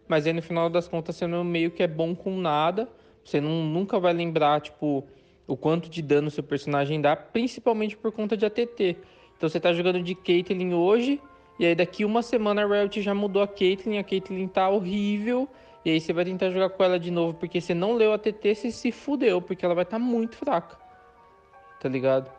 mas 0.07 0.27
aí 0.27 0.33
no 0.33 0.41
final 0.41 0.69
das 0.69 0.87
contas 0.87 1.15
você 1.15 1.25
não 1.25 1.43
meio 1.43 1.71
que 1.71 1.81
é 1.81 1.87
bom 1.87 2.15
com 2.15 2.37
nada, 2.37 2.87
você 3.23 3.41
não, 3.41 3.63
nunca 3.63 3.99
vai 3.99 4.13
lembrar, 4.13 4.61
tipo, 4.61 5.07
o 5.51 5.57
quanto 5.57 5.89
de 5.89 6.01
dano 6.01 6.31
seu 6.31 6.43
personagem 6.43 7.01
dá, 7.01 7.13
principalmente 7.13 7.97
por 7.97 8.11
conta 8.11 8.37
de 8.37 8.45
ATT. 8.45 8.97
Então 9.35 9.49
você 9.49 9.59
tá 9.59 9.73
jogando 9.73 10.01
de 10.01 10.15
Caitlyn 10.15 10.73
hoje, 10.73 11.21
e 11.59 11.65
aí 11.65 11.75
daqui 11.75 12.05
uma 12.05 12.21
semana 12.21 12.63
a 12.63 12.65
Riot 12.65 13.01
já 13.01 13.13
mudou 13.13 13.41
a 13.43 13.47
Caitlyn, 13.47 13.97
a 13.97 14.03
Caitlyn 14.03 14.47
tá 14.47 14.69
horrível. 14.69 15.49
E 15.83 15.89
aí 15.89 15.99
você 15.99 16.13
vai 16.13 16.23
tentar 16.23 16.51
jogar 16.51 16.69
com 16.69 16.83
ela 16.83 16.97
de 16.97 17.11
novo, 17.11 17.33
porque 17.33 17.59
você 17.59 17.73
não 17.73 17.95
leu 17.95 18.13
a 18.13 18.17
TT, 18.17 18.55
você 18.55 18.71
se 18.71 18.91
fudeu, 18.91 19.41
porque 19.41 19.65
ela 19.65 19.75
vai 19.75 19.83
estar 19.83 19.97
tá 19.97 20.03
muito 20.03 20.37
fraca. 20.37 20.77
Tá 21.81 21.89
ligado? 21.89 22.31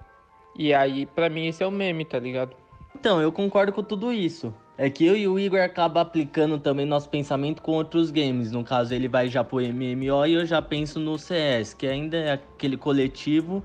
E 0.57 0.73
aí, 0.73 1.04
para 1.04 1.28
mim, 1.28 1.49
esse 1.49 1.62
é 1.62 1.66
o 1.66 1.71
meme, 1.71 2.04
tá 2.04 2.19
ligado? 2.19 2.57
Então, 2.95 3.21
eu 3.21 3.33
concordo 3.33 3.73
com 3.73 3.83
tudo 3.83 4.12
isso. 4.12 4.54
É 4.83 4.91
que 4.91 5.07
eu 5.07 5.17
e 5.17 5.29
o 5.29 5.39
Igor 5.39 5.61
acaba 5.61 6.01
aplicando 6.01 6.59
também 6.59 6.85
nosso 6.85 7.09
pensamento 7.09 7.62
com 7.62 7.71
outros 7.71 8.11
games. 8.11 8.51
No 8.51 8.65
caso, 8.65 8.93
ele 8.93 9.07
vai 9.07 9.29
já 9.29 9.45
pro 9.45 9.61
MMO 9.61 10.27
e 10.27 10.33
eu 10.33 10.45
já 10.45 10.61
penso 10.61 10.99
no 10.99 11.17
CS, 11.17 11.73
que 11.73 11.87
ainda 11.87 12.17
é 12.17 12.33
aquele 12.33 12.77
coletivo, 12.77 13.62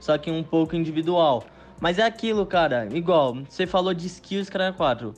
só 0.00 0.18
que 0.18 0.32
um 0.32 0.42
pouco 0.42 0.74
individual. 0.74 1.44
Mas 1.80 2.00
é 2.00 2.02
aquilo, 2.02 2.44
cara. 2.44 2.88
Igual, 2.92 3.36
você 3.48 3.68
falou 3.68 3.94
de 3.94 4.08
skills, 4.08 4.50
cara, 4.50 4.72
4. 4.72 5.14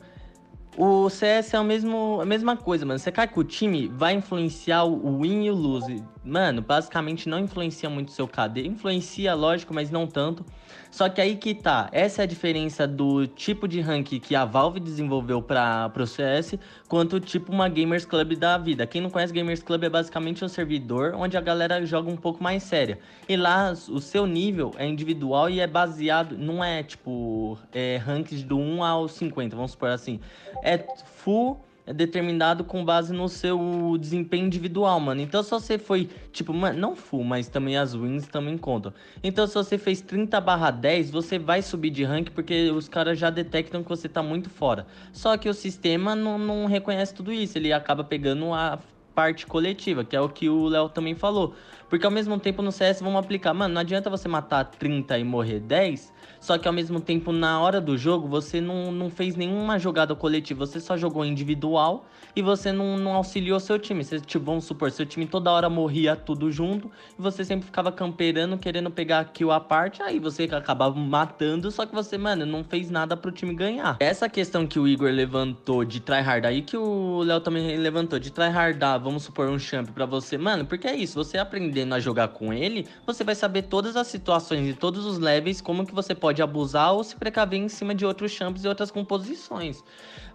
O 0.76 1.08
CS 1.08 1.54
é 1.54 1.60
o 1.60 1.64
mesmo, 1.64 2.18
a 2.20 2.26
mesma 2.26 2.54
coisa, 2.54 2.84
mano. 2.84 2.98
Você 2.98 3.10
cai 3.10 3.26
com 3.26 3.40
o 3.40 3.44
time, 3.44 3.88
vai 3.88 4.12
influenciar 4.12 4.84
o 4.84 5.22
win 5.22 5.44
e 5.44 5.50
o 5.50 5.54
lose. 5.54 6.04
Mano, 6.22 6.60
basicamente 6.60 7.30
não 7.30 7.38
influencia 7.38 7.88
muito 7.88 8.08
o 8.08 8.12
seu 8.12 8.28
KD. 8.28 8.66
Influencia, 8.66 9.32
lógico, 9.32 9.72
mas 9.72 9.90
não 9.90 10.06
tanto. 10.06 10.44
Só 10.90 11.08
que 11.08 11.20
aí 11.20 11.36
que 11.36 11.54
tá, 11.54 11.88
essa 11.92 12.22
é 12.22 12.24
a 12.24 12.26
diferença 12.26 12.86
do 12.86 13.26
tipo 13.26 13.68
de 13.68 13.80
rank 13.80 14.18
que 14.18 14.34
a 14.34 14.44
Valve 14.44 14.80
desenvolveu 14.80 15.40
para 15.40 15.90
o 15.96 16.06
CS, 16.06 16.56
quanto 16.88 17.20
tipo 17.20 17.52
uma 17.52 17.68
Gamers 17.68 18.04
Club 18.04 18.34
da 18.36 18.58
vida. 18.58 18.86
Quem 18.86 19.00
não 19.00 19.08
conhece 19.08 19.32
Gamers 19.32 19.62
Club 19.62 19.84
é 19.84 19.88
basicamente 19.88 20.44
um 20.44 20.48
servidor 20.48 21.14
onde 21.14 21.36
a 21.36 21.40
galera 21.40 21.86
joga 21.86 22.10
um 22.10 22.16
pouco 22.16 22.42
mais 22.42 22.64
séria. 22.64 22.98
E 23.28 23.36
lá 23.36 23.72
o 23.72 24.00
seu 24.00 24.26
nível 24.26 24.72
é 24.76 24.86
individual 24.86 25.48
e 25.48 25.60
é 25.60 25.66
baseado, 25.66 26.36
não 26.36 26.62
é 26.62 26.82
tipo 26.82 27.56
é, 27.72 27.96
ranks 27.96 28.42
do 28.42 28.58
1 28.58 28.82
ao 28.82 29.08
50, 29.08 29.54
vamos 29.54 29.70
supor 29.70 29.90
assim. 29.90 30.18
É 30.62 30.84
full 31.04 31.60
é 31.86 31.92
determinado 31.92 32.64
com 32.64 32.84
base 32.84 33.12
no 33.12 33.28
seu 33.28 33.96
desempenho 33.98 34.46
individual, 34.46 35.00
mano. 35.00 35.20
Então, 35.20 35.42
se 35.42 35.50
você 35.50 35.78
foi, 35.78 36.08
tipo, 36.32 36.52
não 36.52 36.94
full, 36.94 37.24
mas 37.24 37.48
também 37.48 37.76
as 37.76 37.94
wins 37.94 38.26
também 38.26 38.56
contam. 38.56 38.92
Então, 39.22 39.46
se 39.46 39.54
você 39.54 39.76
fez 39.78 40.00
30 40.00 40.40
barra 40.40 40.70
10, 40.70 41.10
você 41.10 41.38
vai 41.38 41.62
subir 41.62 41.90
de 41.90 42.04
rank 42.04 42.30
porque 42.30 42.70
os 42.70 42.88
caras 42.88 43.18
já 43.18 43.30
detectam 43.30 43.82
que 43.82 43.88
você 43.88 44.08
tá 44.08 44.22
muito 44.22 44.48
fora. 44.50 44.86
Só 45.12 45.36
que 45.36 45.48
o 45.48 45.54
sistema 45.54 46.14
não, 46.14 46.38
não 46.38 46.66
reconhece 46.66 47.14
tudo 47.14 47.32
isso, 47.32 47.58
ele 47.58 47.72
acaba 47.72 48.04
pegando 48.04 48.52
a 48.52 48.78
parte 49.14 49.46
coletiva, 49.46 50.04
que 50.04 50.16
é 50.16 50.20
o 50.20 50.28
que 50.28 50.48
o 50.48 50.66
Léo 50.66 50.88
também 50.88 51.14
falou. 51.14 51.54
Porque 51.88 52.06
ao 52.06 52.12
mesmo 52.12 52.38
tempo 52.38 52.62
no 52.62 52.70
CS 52.70 53.00
vamos 53.00 53.18
aplicar, 53.18 53.52
mano, 53.52 53.74
não 53.74 53.80
adianta 53.80 54.08
você 54.08 54.28
matar 54.28 54.64
30 54.64 55.18
e 55.18 55.24
morrer 55.24 55.60
10, 55.60 56.12
só 56.38 56.58
que 56.58 56.68
ao 56.68 56.74
mesmo 56.74 57.00
tempo 57.00 57.32
na 57.32 57.60
hora 57.60 57.80
do 57.80 57.96
jogo 57.96 58.28
você 58.28 58.60
não, 58.60 58.92
não 58.92 59.10
fez 59.10 59.36
nenhuma 59.36 59.78
jogada 59.78 60.14
coletiva, 60.14 60.66
você 60.66 60.80
só 60.80 60.96
jogou 60.96 61.24
individual 61.24 62.06
e 62.34 62.42
você 62.42 62.72
não, 62.72 62.96
não 62.96 63.14
auxiliou 63.14 63.58
seu 63.58 63.78
time. 63.78 64.04
Você, 64.04 64.20
tipo, 64.20 64.44
vamos 64.44 64.64
supor, 64.64 64.90
seu 64.90 65.06
time 65.06 65.26
toda 65.26 65.50
hora 65.50 65.68
morria 65.68 66.14
tudo 66.14 66.50
junto 66.50 66.90
e 67.18 67.22
você 67.22 67.44
sempre 67.44 67.66
ficava 67.66 67.90
camperando, 67.90 68.56
querendo 68.58 68.90
pegar 68.90 69.24
kill 69.26 69.50
à 69.50 69.60
parte, 69.60 70.02
aí 70.02 70.18
você 70.18 70.44
acabava 70.44 70.98
matando, 70.98 71.70
só 71.70 71.86
que 71.86 71.94
você, 71.94 72.16
mano, 72.16 72.46
não 72.46 72.64
fez 72.64 72.90
nada 72.90 73.16
pro 73.16 73.32
time 73.32 73.54
ganhar. 73.54 73.96
Essa 74.00 74.28
questão 74.28 74.66
que 74.66 74.78
o 74.78 74.86
Igor 74.86 75.10
levantou 75.10 75.84
de 75.84 76.00
tryhard, 76.00 76.46
aí 76.46 76.62
que 76.62 76.76
o 76.76 77.22
Léo 77.22 77.40
também 77.40 77.76
levantou, 77.76 78.18
de 78.18 78.30
tryhardar, 78.30 79.00
vamos 79.00 79.24
supor, 79.24 79.48
um 79.48 79.58
champ 79.58 79.88
pra 79.90 80.06
você, 80.06 80.38
mano, 80.38 80.64
porque 80.64 80.86
é 80.86 80.94
isso, 80.94 81.14
você 81.14 81.38
aprendendo 81.38 81.94
a 81.94 82.00
jogar 82.00 82.28
com 82.28 82.52
ele, 82.52 82.86
você 83.06 83.24
vai 83.24 83.34
saber 83.34 83.62
todas 83.62 83.96
as 83.96 84.06
situações 84.06 84.68
e 84.68 84.74
todos 84.74 85.04
os 85.04 85.18
levels, 85.18 85.60
como 85.60 85.86
que 85.86 85.94
você 85.94 86.14
pode 86.20 86.42
abusar 86.42 86.92
ou 86.92 87.02
se 87.02 87.16
precaver 87.16 87.58
em 87.58 87.68
cima 87.68 87.94
de 87.94 88.04
outros 88.04 88.30
champs 88.30 88.64
e 88.64 88.68
outras 88.68 88.90
composições. 88.90 89.82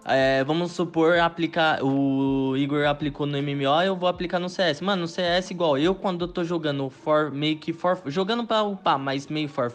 É, 0.08 0.44
vamos 0.44 0.70
supor, 0.70 1.18
aplicar. 1.18 1.82
O 1.82 2.56
Igor 2.56 2.86
aplicou 2.86 3.26
no 3.26 3.36
MMO, 3.36 3.82
eu 3.84 3.96
vou 3.96 4.08
aplicar 4.08 4.38
no 4.38 4.48
CS. 4.48 4.80
Mano, 4.80 5.02
no 5.02 5.08
CS 5.08 5.50
igual. 5.50 5.76
Eu, 5.76 5.96
quando 5.96 6.24
eu 6.24 6.28
tô 6.28 6.44
jogando 6.44 6.88
for, 6.88 7.32
meio 7.32 7.58
que 7.58 7.72
for. 7.72 8.00
Jogando 8.06 8.46
pra 8.46 8.62
upar, 8.62 8.98
mas 9.00 9.26
meio 9.26 9.48
for 9.48 9.68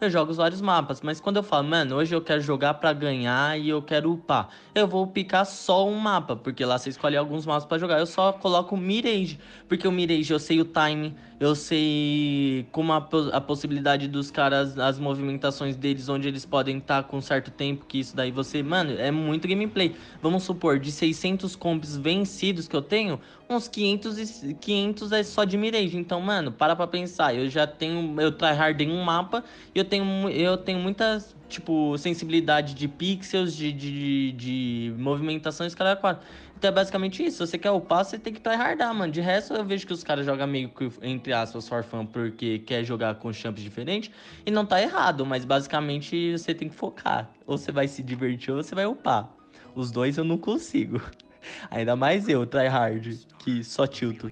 eu 0.00 0.10
jogo 0.10 0.30
os 0.30 0.38
vários 0.38 0.60
mapas. 0.60 1.00
Mas 1.02 1.20
quando 1.20 1.36
eu 1.36 1.42
falo, 1.42 1.68
mano, 1.68 1.96
hoje 1.96 2.14
eu 2.14 2.22
quero 2.22 2.40
jogar 2.40 2.74
pra 2.74 2.92
ganhar 2.92 3.58
e 3.58 3.68
eu 3.68 3.82
quero 3.82 4.12
upar, 4.12 4.48
eu 4.74 4.86
vou 4.86 5.06
picar 5.06 5.44
só 5.44 5.86
um 5.86 5.96
mapa. 5.96 6.34
Porque 6.34 6.64
lá 6.64 6.78
você 6.78 6.90
escolhe 6.90 7.16
alguns 7.16 7.44
mapas 7.44 7.64
pra 7.64 7.78
jogar. 7.78 7.98
Eu 7.98 8.06
só 8.06 8.32
coloco 8.32 8.74
o 8.74 8.78
Mirage. 8.78 9.38
Porque 9.68 9.86
o 9.86 9.92
Mirage 9.92 10.32
eu 10.32 10.38
sei 10.38 10.60
o 10.60 10.64
time, 10.64 11.14
eu 11.38 11.54
sei 11.54 12.66
como 12.72 12.92
a, 12.92 13.08
a 13.32 13.40
possibilidade 13.40 14.08
dos 14.08 14.30
caras, 14.30 14.78
as 14.78 14.98
movimentações 14.98 15.76
deles, 15.76 16.08
onde 16.08 16.28
eles 16.28 16.44
podem 16.46 16.78
estar 16.78 17.02
tá 17.02 17.08
com 17.08 17.20
certo 17.20 17.50
tempo. 17.50 17.84
Que 17.86 18.00
isso 18.00 18.16
daí 18.16 18.30
você. 18.30 18.62
Mano, 18.62 18.92
é 18.98 19.10
muito 19.10 19.46
gameplay 19.46 19.69
gameplay. 19.70 19.96
Vamos 20.20 20.42
supor, 20.42 20.78
de 20.78 20.90
600 20.90 21.56
combos 21.56 21.96
vencidos 21.96 22.68
que 22.68 22.74
eu 22.74 22.82
tenho, 22.82 23.20
uns 23.48 23.68
500, 23.68 24.42
e 24.42 24.54
500 24.54 25.12
é 25.12 25.22
só 25.22 25.44
de 25.44 25.56
mirage. 25.56 25.96
Então, 25.96 26.20
mano, 26.20 26.52
para 26.52 26.76
pra 26.76 26.86
pensar. 26.86 27.34
Eu 27.34 27.48
já 27.48 27.66
tenho, 27.66 28.20
eu 28.20 28.32
tryhard 28.32 28.82
em 28.82 28.90
um 28.90 29.02
mapa 29.02 29.44
e 29.74 29.78
eu 29.78 29.84
tenho, 29.84 30.28
eu 30.28 30.56
tenho 30.56 30.78
muitas, 30.78 31.34
tipo, 31.48 31.96
sensibilidade 31.96 32.74
de 32.74 32.88
pixels, 32.88 33.54
de, 33.54 33.72
de, 33.72 34.32
de 34.32 34.94
movimentações, 34.98 35.74
cara, 35.74 35.96
quatro. 35.96 36.26
Então 36.60 36.68
é 36.68 36.72
basicamente 36.72 37.24
isso. 37.24 37.38
Se 37.38 37.52
você 37.52 37.58
quer 37.58 37.70
upar, 37.70 38.04
você 38.04 38.18
tem 38.18 38.34
que 38.34 38.40
tryhardar, 38.40 38.94
mano. 38.94 39.10
De 39.10 39.22
resto, 39.22 39.54
eu 39.54 39.64
vejo 39.64 39.86
que 39.86 39.94
os 39.94 40.04
caras 40.04 40.26
jogam 40.26 40.46
meio 40.46 40.68
que, 40.68 40.90
entre 41.00 41.32
aspas, 41.32 41.66
for 41.66 41.82
fun, 41.82 42.04
porque 42.04 42.58
quer 42.58 42.84
jogar 42.84 43.14
com 43.14 43.32
champs 43.32 43.62
diferentes. 43.62 44.10
E 44.44 44.50
não 44.50 44.66
tá 44.66 44.80
errado, 44.80 45.24
mas 45.24 45.46
basicamente 45.46 46.32
você 46.32 46.54
tem 46.54 46.68
que 46.68 46.74
focar. 46.74 47.30
Ou 47.46 47.56
você 47.56 47.72
vai 47.72 47.88
se 47.88 48.02
divertir 48.02 48.52
ou 48.52 48.62
você 48.62 48.74
vai 48.74 48.84
upar. 48.84 49.39
Os 49.74 49.90
dois 49.90 50.18
eu 50.18 50.24
não 50.24 50.38
consigo. 50.38 51.00
Ainda 51.70 51.96
mais 51.96 52.28
eu, 52.28 52.46
tryhard, 52.46 53.26
que 53.38 53.64
só 53.64 53.86
tilto. 53.86 54.30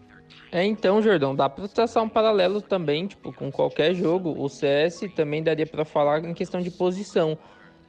É, 0.51 0.65
então, 0.65 1.03
Jordão, 1.03 1.35
dá 1.35 1.49
pra 1.49 1.69
traçar 1.69 2.03
um 2.03 2.09
paralelo 2.09 2.63
também, 2.63 3.07
tipo, 3.07 3.33
com 3.33 3.51
qualquer 3.51 3.95
jogo. 3.95 4.35
O 4.39 4.49
CS 4.49 5.01
também 5.15 5.43
daria 5.43 5.67
para 5.67 5.85
falar 5.85 6.25
em 6.25 6.33
questão 6.33 6.61
de 6.61 6.71
posição. 6.71 7.39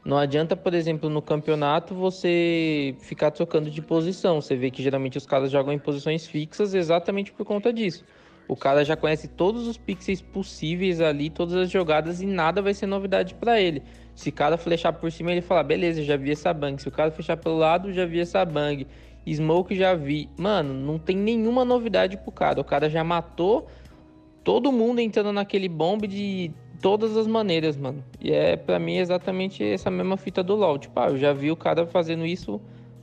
Não 0.04 0.18
adianta, 0.18 0.56
por 0.56 0.74
exemplo, 0.74 1.10
no 1.10 1.22
campeonato 1.22 1.94
você 1.94 2.96
ficar 3.00 3.32
trocando 3.32 3.70
de 3.70 3.82
posição. 3.82 4.42
Você 4.42 4.56
vê 4.56 4.72
que 4.72 4.82
geralmente 4.82 5.18
os 5.18 5.26
caras 5.26 5.52
jogam 5.52 5.74
em 5.74 5.80
posições 5.80 6.26
fixas 6.26 6.74
exatamente 6.74 7.32
por 7.32 7.46
conta 7.46 7.72
disso. 7.72 8.06
O 8.48 8.56
cara 8.56 8.84
já 8.84 8.96
conhece 8.96 9.28
todos 9.28 9.68
os 9.68 9.78
pixels 9.78 10.22
possíveis 10.22 11.00
ali, 11.02 11.30
todas 11.30 11.54
as 11.54 11.70
jogadas 11.70 12.22
e 12.22 12.26
nada 12.26 12.62
vai 12.62 12.74
ser 12.74 12.88
novidade 12.88 13.36
para 13.36 13.62
ele. 13.62 13.84
Se 14.20 14.28
o 14.28 14.34
cara 14.34 14.58
flechar 14.58 14.92
por 14.92 15.10
cima, 15.10 15.32
ele 15.32 15.40
fala, 15.40 15.64
beleza, 15.64 16.04
já 16.04 16.18
vi 16.18 16.32
essa 16.32 16.54
bang. 16.54 16.78
Se 16.82 16.90
o 16.90 16.92
cara 16.92 17.10
fechar 17.10 17.38
pelo 17.38 17.58
lado, 17.58 17.94
já 17.94 18.06
vi 18.06 18.20
essa 18.20 18.44
bang. 18.44 18.86
Smoke 19.26 19.74
já 19.74 19.96
vi. 19.96 20.30
Mano, 20.38 20.74
não 20.74 21.00
tem 21.00 21.16
nenhuma 21.16 21.64
novidade 21.64 22.18
pro 22.18 22.30
cara. 22.30 22.60
O 22.60 22.64
cara 22.66 22.90
já 22.90 23.02
matou 23.02 23.70
todo 24.44 24.74
mundo 24.74 25.00
entrando 25.00 25.32
naquele 25.32 25.70
bomb 25.70 26.06
de 26.06 26.52
todas 26.82 27.16
as 27.16 27.28
maneiras, 27.28 27.78
mano. 27.78 28.04
E 28.20 28.34
é 28.34 28.58
para 28.58 28.78
mim 28.78 28.98
exatamente 28.98 29.64
essa 29.64 29.90
mesma 29.90 30.18
fita 30.18 30.44
do 30.44 30.54
LoL. 30.54 30.78
Tipo, 30.78 31.00
ah, 31.00 31.08
eu 31.12 31.18
já 31.18 31.32
vi 31.32 31.50
o 31.50 31.56
cara 31.56 31.88
fazendo 31.88 32.26
isso 32.26 32.60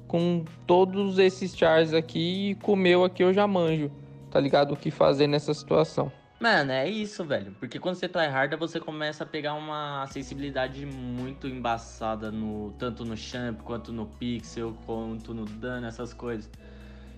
com 0.07 0.45
todos 0.67 1.19
esses 1.19 1.57
chars 1.57 1.95
aqui 1.95 2.51
e 2.51 2.55
com 2.57 2.75
o 2.75 2.77
meu 2.77 3.03
aqui 3.03 3.25
eu 3.25 3.33
já 3.33 3.47
manjo. 3.47 3.91
Tá 4.31 4.39
ligado? 4.39 4.73
O 4.73 4.77
que 4.77 4.91
fazer 4.91 5.27
nessa 5.27 5.55
situação. 5.55 6.13
Mano, 6.39 6.71
é 6.71 6.89
isso, 6.89 7.25
velho. 7.25 7.53
Porque 7.59 7.79
quando 7.81 7.95
você 7.95 8.09
tryharda, 8.09 8.57
você 8.59 8.79
começa 8.79 9.25
a 9.25 9.27
pegar 9.27 9.55
uma 9.55 10.07
sensibilidade 10.09 10.85
muito 10.85 11.49
embaçada 11.49 12.31
no 12.31 12.73
tanto 12.79 13.05
no 13.07 13.17
champ, 13.17 13.63
quanto 13.63 13.91
no 13.91 14.07
pixel, 14.07 14.75
quanto 14.85 15.33
no 15.33 15.47
dano, 15.47 15.87
essas 15.87 16.13
coisas. 16.13 16.51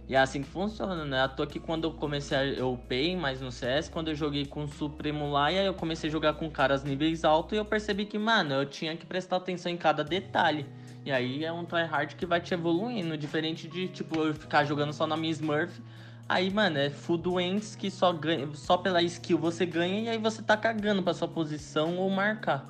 E 0.09 0.15
é 0.15 0.19
assim 0.19 0.43
que 0.43 0.49
funciona, 0.49 1.05
né? 1.05 1.23
À 1.23 1.29
toa 1.29 1.47
que 1.47 1.61
quando 1.61 1.85
eu 1.89 1.95
comecei 1.95 2.37
a 2.39 2.45
eu 2.47 2.73
upei 2.75 3.17
mais 3.17 3.41
no 3.41 3.53
CS, 3.53 3.91
quando 3.91 4.09
eu 4.09 4.15
joguei 4.15 4.47
com 4.47 4.65
o 4.65 4.69
Supremo 4.69 5.31
lá, 5.31 5.53
e 5.53 5.59
aí 5.59 5.67
eu 5.67 5.75
comecei 5.75 6.09
a 6.09 6.13
jogar 6.13 6.35
com 6.35 6.51
caras 6.51 6.85
níveis 6.85 7.25
altos 7.25 7.55
e 7.55 7.57
eu 7.61 7.65
percebi 7.65 8.07
que, 8.07 8.19
mano, 8.19 8.55
eu 8.55 8.67
tinha 8.67 8.97
que 8.97 9.07
prestar 9.07 9.37
atenção 9.37 9.71
em 9.73 9.77
cada 9.77 10.05
detalhe. 10.05 10.67
E 11.05 11.13
aí 11.13 11.45
é 11.45 11.53
um 11.53 11.65
tryhard 11.65 12.17
que 12.17 12.27
vai 12.27 12.41
te 12.41 12.55
evoluindo, 12.55 13.17
diferente 13.19 13.69
de, 13.69 13.89
tipo, 13.89 14.21
eu 14.21 14.35
ficar 14.35 14.65
jogando 14.65 14.93
só 14.93 15.07
na 15.07 15.17
minha 15.17 15.33
Smurf. 15.33 15.81
Aí, 16.29 16.51
mano, 16.51 16.77
é 16.77 16.91
full 16.91 17.17
doentes 17.17 17.75
que 17.75 17.91
só 17.91 18.13
ganha, 18.13 18.55
só 18.55 18.77
pela 18.77 19.03
skill 19.03 19.39
você 19.39 19.65
ganha 19.65 20.03
e 20.03 20.09
aí 20.11 20.19
você 20.19 20.43
tá 20.43 20.59
cagando 20.59 21.03
pra 21.03 21.15
sua 21.15 21.27
posição 21.27 21.97
ou 21.97 22.11
marcar. 22.11 22.69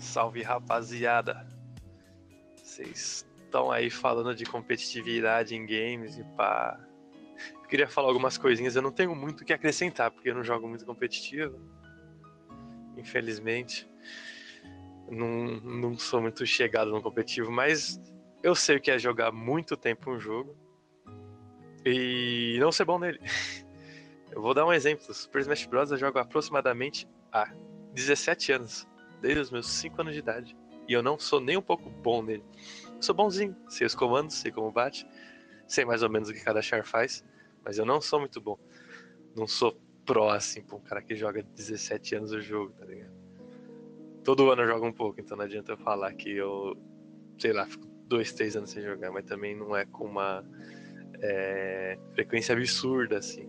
Salve, 0.00 0.42
rapaziada. 0.42 1.46
Vocês 2.56 3.24
estão 3.44 3.70
aí 3.70 3.88
falando 3.88 4.34
de 4.34 4.44
competitividade 4.44 5.54
em 5.54 5.64
games 5.64 6.18
e 6.18 6.24
pá. 6.36 6.76
Eu 7.62 7.68
queria 7.68 7.86
falar 7.86 8.08
algumas 8.08 8.36
coisinhas, 8.36 8.74
eu 8.74 8.82
não 8.82 8.90
tenho 8.90 9.14
muito 9.14 9.42
o 9.42 9.44
que 9.44 9.52
acrescentar, 9.52 10.10
porque 10.10 10.30
eu 10.30 10.34
não 10.34 10.42
jogo 10.42 10.66
muito 10.66 10.84
competitivo. 10.84 11.56
Infelizmente. 12.96 13.88
Não, 15.08 15.60
não 15.60 15.96
sou 15.96 16.20
muito 16.20 16.44
chegado 16.44 16.90
no 16.90 17.00
competitivo, 17.00 17.50
mas 17.50 18.00
eu 18.42 18.56
sei 18.56 18.76
o 18.76 18.80
que 18.80 18.90
é 18.90 18.98
jogar 18.98 19.30
muito 19.30 19.76
tempo 19.76 20.10
um 20.10 20.18
jogo 20.18 20.56
e 21.90 22.58
não 22.60 22.70
ser 22.70 22.84
bom 22.84 22.98
nele. 22.98 23.20
Eu 24.30 24.42
vou 24.42 24.52
dar 24.52 24.66
um 24.66 24.72
exemplo. 24.72 25.12
Super 25.12 25.40
Smash 25.40 25.66
Bros. 25.66 25.90
eu 25.90 25.96
jogo 25.96 26.18
aproximadamente 26.18 27.08
há 27.32 27.50
17 27.94 28.52
anos, 28.52 28.86
desde 29.22 29.40
os 29.40 29.50
meus 29.50 29.66
5 29.66 30.00
anos 30.00 30.12
de 30.12 30.20
idade. 30.20 30.56
E 30.86 30.92
eu 30.92 31.02
não 31.02 31.18
sou 31.18 31.40
nem 31.40 31.56
um 31.56 31.62
pouco 31.62 31.88
bom 31.88 32.22
nele. 32.22 32.44
Eu 32.94 33.02
sou 33.02 33.14
bonzinho, 33.14 33.56
sei 33.68 33.86
os 33.86 33.94
comandos, 33.94 34.36
sei 34.36 34.52
como 34.52 34.70
bate, 34.70 35.06
sei 35.66 35.84
mais 35.84 36.02
ou 36.02 36.10
menos 36.10 36.28
o 36.28 36.34
que 36.34 36.40
cada 36.40 36.62
char 36.62 36.84
faz, 36.84 37.24
mas 37.64 37.78
eu 37.78 37.86
não 37.86 38.00
sou 38.00 38.20
muito 38.20 38.40
bom. 38.40 38.58
Não 39.34 39.46
sou 39.46 39.76
pró 40.04 40.30
assim 40.30 40.62
pra 40.62 40.76
um 40.76 40.80
cara 40.80 41.02
que 41.02 41.16
joga 41.16 41.42
17 41.42 42.16
anos 42.16 42.32
o 42.32 42.40
jogo, 42.40 42.72
tá 42.72 42.84
ligado? 42.84 43.12
Todo 44.24 44.50
ano 44.50 44.62
eu 44.62 44.68
jogo 44.68 44.86
um 44.86 44.92
pouco, 44.92 45.20
então 45.20 45.36
não 45.36 45.44
adianta 45.44 45.72
eu 45.72 45.78
falar 45.78 46.12
que 46.12 46.30
eu, 46.30 46.76
sei 47.38 47.52
lá, 47.52 47.66
fico 47.66 47.86
dois, 48.06 48.32
três 48.32 48.56
anos 48.56 48.70
sem 48.70 48.82
jogar, 48.82 49.10
mas 49.10 49.24
também 49.24 49.56
não 49.56 49.76
é 49.76 49.84
com 49.84 50.04
uma 50.04 50.44
é, 51.22 51.98
frequência 52.14 52.54
absurda, 52.54 53.18
assim. 53.18 53.48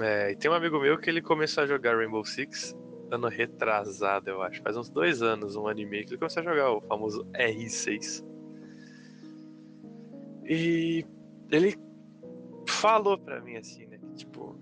É, 0.00 0.32
e 0.32 0.36
tem 0.36 0.50
um 0.50 0.54
amigo 0.54 0.80
meu 0.80 0.98
que 0.98 1.10
ele 1.10 1.20
começou 1.20 1.64
a 1.64 1.66
jogar 1.66 1.96
Rainbow 1.96 2.24
Six 2.24 2.74
ano 3.14 3.28
retrasado, 3.28 4.30
eu 4.30 4.42
acho. 4.42 4.62
Faz 4.62 4.76
uns 4.76 4.88
dois 4.88 5.22
anos, 5.22 5.54
um 5.54 5.66
ano 5.66 5.80
e 5.80 5.86
meio, 5.86 6.04
que 6.04 6.12
ele 6.12 6.18
começou 6.18 6.40
a 6.40 6.44
jogar 6.44 6.72
o 6.72 6.80
famoso 6.80 7.24
R6. 7.34 8.24
E 10.46 11.04
ele 11.50 11.76
falou 12.66 13.18
pra 13.18 13.40
mim 13.42 13.56
assim, 13.56 13.86
né? 13.86 13.98
Que, 13.98 14.14
tipo, 14.14 14.58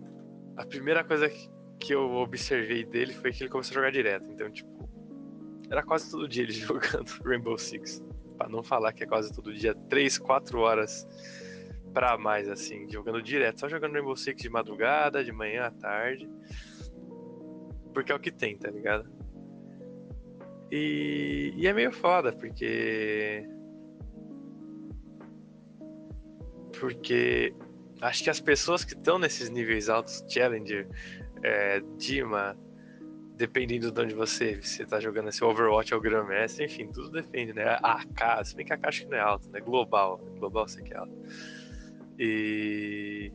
a 0.56 0.66
primeira 0.66 1.04
coisa 1.04 1.30
que 1.78 1.94
eu 1.94 2.10
observei 2.16 2.84
dele 2.84 3.14
foi 3.14 3.32
que 3.32 3.44
ele 3.44 3.50
começou 3.50 3.72
a 3.72 3.74
jogar 3.76 3.92
direto. 3.92 4.28
Então, 4.30 4.50
tipo, 4.50 4.88
era 5.70 5.82
quase 5.82 6.10
todo 6.10 6.28
dia 6.28 6.42
ele 6.42 6.52
jogando 6.52 7.08
Rainbow 7.24 7.56
Six. 7.56 8.02
Pra 8.40 8.48
não 8.48 8.62
falar 8.62 8.94
que 8.94 9.04
é 9.04 9.06
quase 9.06 9.30
todo 9.32 9.52
dia, 9.52 9.74
3, 9.74 10.16
4 10.16 10.58
horas 10.60 11.06
pra 11.92 12.16
mais, 12.16 12.48
assim, 12.48 12.88
jogando 12.90 13.20
direto. 13.20 13.60
Só 13.60 13.68
jogando 13.68 13.92
Rainbow 13.92 14.16
Six 14.16 14.40
de 14.40 14.48
madrugada, 14.48 15.22
de 15.22 15.30
manhã 15.30 15.66
à 15.66 15.70
tarde 15.70 16.26
porque 17.92 18.12
é 18.12 18.14
o 18.14 18.20
que 18.20 18.30
tem, 18.30 18.56
tá 18.56 18.70
ligado? 18.70 19.10
E, 20.70 21.52
e 21.56 21.66
é 21.66 21.72
meio 21.72 21.92
foda, 21.92 22.32
porque. 22.32 23.46
Porque 26.78 27.54
acho 28.00 28.24
que 28.24 28.30
as 28.30 28.40
pessoas 28.40 28.84
que 28.84 28.94
estão 28.94 29.18
nesses 29.18 29.50
níveis 29.50 29.88
altos, 29.88 30.24
Challenger, 30.28 30.88
é, 31.42 31.80
Dima, 31.98 32.56
dependendo 33.40 33.90
de 33.90 33.98
onde 33.98 34.14
você 34.14 34.60
você 34.60 34.84
tá 34.84 35.00
jogando 35.00 35.30
esse 35.30 35.42
Overwatch 35.42 35.94
ou 35.94 36.00
Grandmaster, 36.00 36.66
enfim, 36.66 36.88
tudo 36.92 37.10
depende, 37.10 37.54
né? 37.54 37.78
A 37.82 38.02
AK, 38.02 38.44
se 38.44 38.54
bem 38.54 38.66
que 38.66 38.72
a 38.74 38.76
AK 38.76 38.86
acho 38.86 39.02
que 39.04 39.10
não 39.10 39.16
é 39.16 39.20
alta, 39.20 39.48
né? 39.48 39.60
Global, 39.60 40.18
global 40.38 40.68
sei 40.68 40.84
que 40.84 40.92
é 40.92 40.98
alta. 40.98 41.12
E 42.18 43.32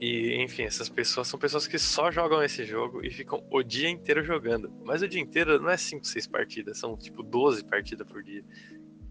e, 0.00 0.42
enfim, 0.42 0.62
essas 0.62 0.88
pessoas 0.88 1.26
são 1.26 1.38
pessoas 1.38 1.66
que 1.66 1.78
só 1.78 2.10
jogam 2.10 2.42
esse 2.42 2.64
jogo 2.64 3.04
e 3.04 3.10
ficam 3.10 3.44
o 3.50 3.62
dia 3.62 3.90
inteiro 3.90 4.22
jogando. 4.24 4.72
Mas 4.84 5.02
o 5.02 5.08
dia 5.08 5.20
inteiro 5.20 5.60
não 5.60 5.68
é 5.68 5.76
5, 5.76 6.06
6 6.06 6.26
partidas, 6.28 6.78
são 6.78 6.96
tipo 6.96 7.22
12 7.22 7.64
partidas 7.64 8.06
por 8.06 8.22
dia. 8.22 8.44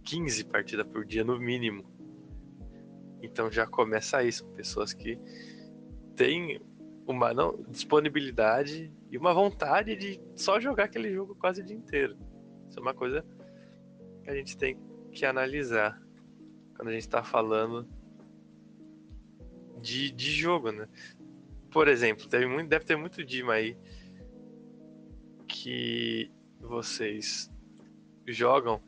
15 0.05 0.45
partidas 0.45 0.87
por 0.87 1.05
dia 1.05 1.25
no 1.25 1.37
mínimo. 1.37 1.85
Então 3.21 3.51
já 3.51 3.67
começa 3.67 4.23
são 4.23 4.41
pessoas 4.55 4.93
que 4.93 5.19
têm 6.15 6.59
uma 7.09 7.33
não, 7.33 7.57
disponibilidade 7.67 8.93
e 9.09 9.17
uma 9.17 9.33
vontade 9.33 9.95
de 9.95 10.21
só 10.35 10.59
jogar 10.59 10.83
aquele 10.85 11.11
jogo 11.11 11.35
quase 11.35 11.61
o 11.61 11.65
dia 11.65 11.75
inteiro. 11.75 12.15
Isso 12.69 12.77
é 12.77 12.81
uma 12.81 12.93
coisa 12.93 13.25
que 14.23 14.29
a 14.29 14.35
gente 14.35 14.55
tem 14.55 14.79
que 15.11 15.25
analisar 15.25 15.99
quando 16.75 16.89
a 16.89 16.91
gente 16.91 17.01
está 17.01 17.23
falando 17.23 17.87
de, 19.81 20.11
de 20.11 20.31
jogo, 20.31 20.71
né? 20.71 20.87
Por 21.71 21.87
exemplo, 21.87 22.27
deve, 22.27 22.45
muito, 22.45 22.69
deve 22.69 22.85
ter 22.85 22.95
muito 22.95 23.23
Dima 23.25 23.53
aí 23.53 23.75
que 25.47 26.31
vocês 26.59 27.51
jogam 28.27 28.79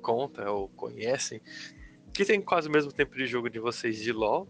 contra 0.00 0.50
ou 0.50 0.68
conhecem 0.70 1.42
que 2.14 2.24
tem 2.24 2.40
quase 2.40 2.68
o 2.68 2.72
mesmo 2.72 2.90
tempo 2.90 3.14
de 3.14 3.26
jogo 3.26 3.50
de 3.50 3.58
vocês 3.58 3.98
de 3.98 4.10
LoL. 4.10 4.48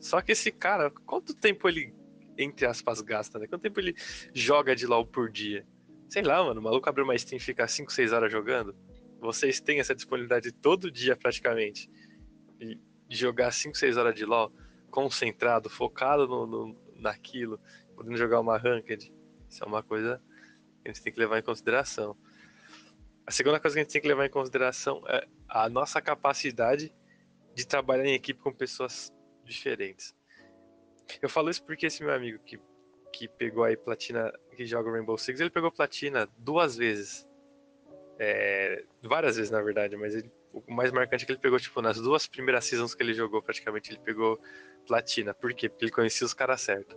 Só 0.00 0.20
que 0.20 0.32
esse 0.32 0.50
cara, 0.50 0.90
quanto 0.90 1.32
tempo 1.32 1.68
ele, 1.68 1.94
entre 2.38 2.64
aspas, 2.66 3.00
gasta, 3.00 3.38
né? 3.38 3.46
Quanto 3.46 3.62
tempo 3.62 3.80
ele 3.80 3.94
joga 4.32 4.74
de 4.74 4.86
LoL 4.86 5.04
por 5.04 5.30
dia? 5.30 5.66
Sei 6.08 6.22
lá, 6.22 6.42
mano, 6.42 6.60
o 6.60 6.62
maluco 6.62 6.88
abre 6.88 7.02
uma 7.02 7.18
Steam 7.18 7.36
e 7.36 7.40
fica 7.40 7.66
5, 7.66 7.92
6 7.92 8.12
horas 8.12 8.32
jogando. 8.32 8.74
Vocês 9.20 9.60
têm 9.60 9.80
essa 9.80 9.94
disponibilidade 9.94 10.52
todo 10.52 10.90
dia 10.90 11.16
praticamente. 11.16 11.90
De 12.58 12.78
jogar 13.10 13.52
5, 13.52 13.76
6 13.76 13.96
horas 13.96 14.14
de 14.14 14.24
LoL 14.24 14.52
concentrado, 14.90 15.68
focado 15.68 16.26
no, 16.26 16.46
no, 16.46 16.76
naquilo, 16.96 17.60
podendo 17.94 18.16
jogar 18.16 18.40
uma 18.40 18.56
ranked. 18.56 19.12
Isso 19.48 19.64
é 19.64 19.66
uma 19.66 19.82
coisa 19.82 20.22
que 20.82 20.88
a 20.88 20.92
gente 20.92 21.02
tem 21.02 21.12
que 21.12 21.18
levar 21.18 21.38
em 21.38 21.42
consideração. 21.42 22.16
A 23.26 23.30
segunda 23.30 23.60
coisa 23.60 23.74
que 23.74 23.80
a 23.80 23.82
gente 23.82 23.92
tem 23.92 24.00
que 24.00 24.08
levar 24.08 24.26
em 24.26 24.30
consideração 24.30 25.02
é 25.06 25.26
a 25.48 25.68
nossa 25.68 26.00
capacidade 26.00 26.94
de 27.54 27.66
trabalhar 27.66 28.06
em 28.06 28.14
equipe 28.14 28.40
com 28.40 28.52
pessoas 28.52 29.12
diferentes. 29.44 30.14
Eu 31.22 31.28
falo 31.28 31.50
isso 31.50 31.62
porque 31.62 31.86
esse 31.86 32.02
meu 32.02 32.12
amigo 32.12 32.38
que, 32.44 32.60
que 33.12 33.28
pegou 33.28 33.64
aí 33.64 33.76
platina, 33.76 34.32
que 34.54 34.66
joga 34.66 34.90
Rainbow 34.90 35.16
Six, 35.16 35.40
ele 35.40 35.50
pegou 35.50 35.72
platina 35.72 36.28
duas 36.36 36.76
vezes. 36.76 37.26
É, 38.18 38.84
várias 39.02 39.36
vezes, 39.36 39.50
na 39.50 39.62
verdade, 39.62 39.96
mas 39.96 40.14
ele, 40.14 40.30
o 40.52 40.72
mais 40.72 40.90
marcante 40.90 41.22
é 41.24 41.26
que 41.26 41.32
ele 41.32 41.40
pegou, 41.40 41.58
tipo, 41.58 41.80
nas 41.80 42.00
duas 42.00 42.26
primeiras 42.26 42.64
seasons 42.64 42.94
que 42.94 43.02
ele 43.02 43.14
jogou, 43.14 43.40
praticamente, 43.42 43.90
ele 43.90 44.00
pegou 44.00 44.40
platina. 44.86 45.32
Por 45.32 45.54
quê? 45.54 45.68
Porque 45.68 45.84
ele 45.84 45.92
conhecia 45.92 46.26
os 46.26 46.34
caras 46.34 46.60
certos. 46.60 46.96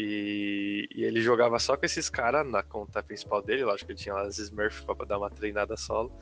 E, 0.00 0.88
e, 0.94 1.04
ele 1.04 1.20
jogava 1.20 1.58
só 1.58 1.76
com 1.76 1.84
esses 1.84 2.08
caras 2.08 2.48
na 2.48 2.62
conta 2.62 3.02
principal 3.02 3.42
dele. 3.42 3.64
Lógico 3.64 3.86
que 3.86 3.92
ele 3.92 3.98
tinha 3.98 4.14
as 4.14 4.38
Smurfs 4.38 4.84
pra 4.84 5.04
dar 5.04 5.18
uma 5.18 5.30
treinada 5.30 5.76
solo. 5.76 6.12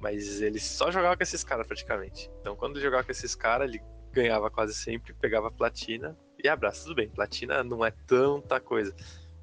Mas 0.00 0.40
ele 0.42 0.58
só 0.58 0.90
jogava 0.90 1.16
com 1.16 1.22
esses 1.22 1.44
caras 1.44 1.66
praticamente. 1.66 2.30
Então 2.40 2.56
quando 2.56 2.76
ele 2.76 2.84
jogava 2.84 3.04
com 3.04 3.12
esses 3.12 3.34
caras, 3.36 3.68
ele 3.68 3.80
ganhava 4.12 4.50
quase 4.50 4.74
sempre, 4.74 5.14
pegava 5.14 5.50
platina 5.50 6.16
e 6.42 6.48
abraço. 6.48 6.84
Tudo 6.84 6.96
bem, 6.96 7.08
platina 7.08 7.62
não 7.62 7.84
é 7.84 7.90
tanta 8.06 8.60
coisa. 8.60 8.94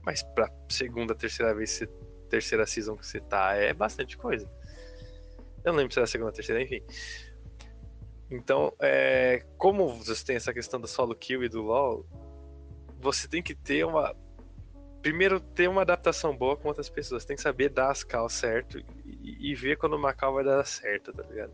Mas 0.03 0.21
pra 0.21 0.51
segunda, 0.69 1.15
terceira 1.15 1.53
vez, 1.53 1.81
terceira 2.29 2.65
season 2.65 2.95
que 2.95 3.05
você 3.05 3.19
tá, 3.19 3.53
é 3.53 3.73
bastante 3.73 4.17
coisa. 4.17 4.49
Eu 5.63 5.71
não 5.71 5.79
lembro 5.79 5.93
se 5.93 5.99
era 5.99 6.05
a 6.05 6.07
segunda, 6.07 6.31
terceira, 6.31 6.61
enfim. 6.61 6.83
Então, 8.29 8.73
é, 8.79 9.45
como 9.57 9.87
você 9.95 10.23
tem 10.23 10.35
essa 10.35 10.53
questão 10.53 10.79
do 10.79 10.87
solo 10.87 11.15
kill 11.15 11.43
e 11.43 11.49
do 11.49 11.61
LoL, 11.61 12.05
você 12.99 13.27
tem 13.27 13.41
que 13.41 13.55
ter 13.55 13.85
uma. 13.85 14.15
Primeiro, 15.05 15.39
ter 15.39 15.69
uma 15.69 15.83
adaptação 15.83 16.35
boa 16.35 16.57
com 16.57 16.67
outras 16.67 16.89
pessoas. 16.89 17.23
Tem 17.23 17.35
que 17.35 17.41
saber 17.43 17.69
dar 17.69 17.91
as 17.91 18.03
calls 18.03 18.33
certo 18.33 18.79
e, 19.05 19.51
e 19.51 19.53
ver 19.53 19.77
quando 19.77 19.95
uma 19.95 20.15
call 20.15 20.33
vai 20.33 20.43
dar 20.43 20.65
certo, 20.65 21.13
tá 21.13 21.21
ligado? 21.21 21.53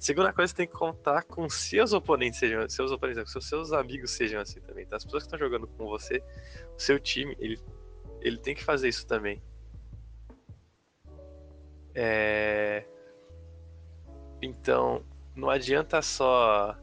Segunda 0.00 0.32
coisa, 0.32 0.54
tem 0.54 0.66
que 0.66 0.72
contar 0.72 1.22
com 1.24 1.46
seus 1.46 1.92
oponentes 1.92 2.40
sejam 2.40 2.66
seus 2.70 2.90
oponentes, 2.90 3.30
seus, 3.30 3.46
seus 3.46 3.72
amigos 3.74 4.12
sejam 4.12 4.40
assim 4.40 4.62
também. 4.62 4.84
Então, 4.84 4.96
as 4.96 5.04
pessoas 5.04 5.24
que 5.24 5.26
estão 5.26 5.38
jogando 5.38 5.66
com 5.66 5.84
você, 5.84 6.22
o 6.74 6.80
seu 6.80 6.98
time, 6.98 7.36
ele, 7.38 7.60
ele 8.22 8.38
tem 8.38 8.54
que 8.54 8.64
fazer 8.64 8.88
isso 8.88 9.06
também. 9.06 9.42
É... 11.94 12.82
Então, 14.40 15.04
não 15.34 15.50
adianta 15.50 16.00
só 16.00 16.74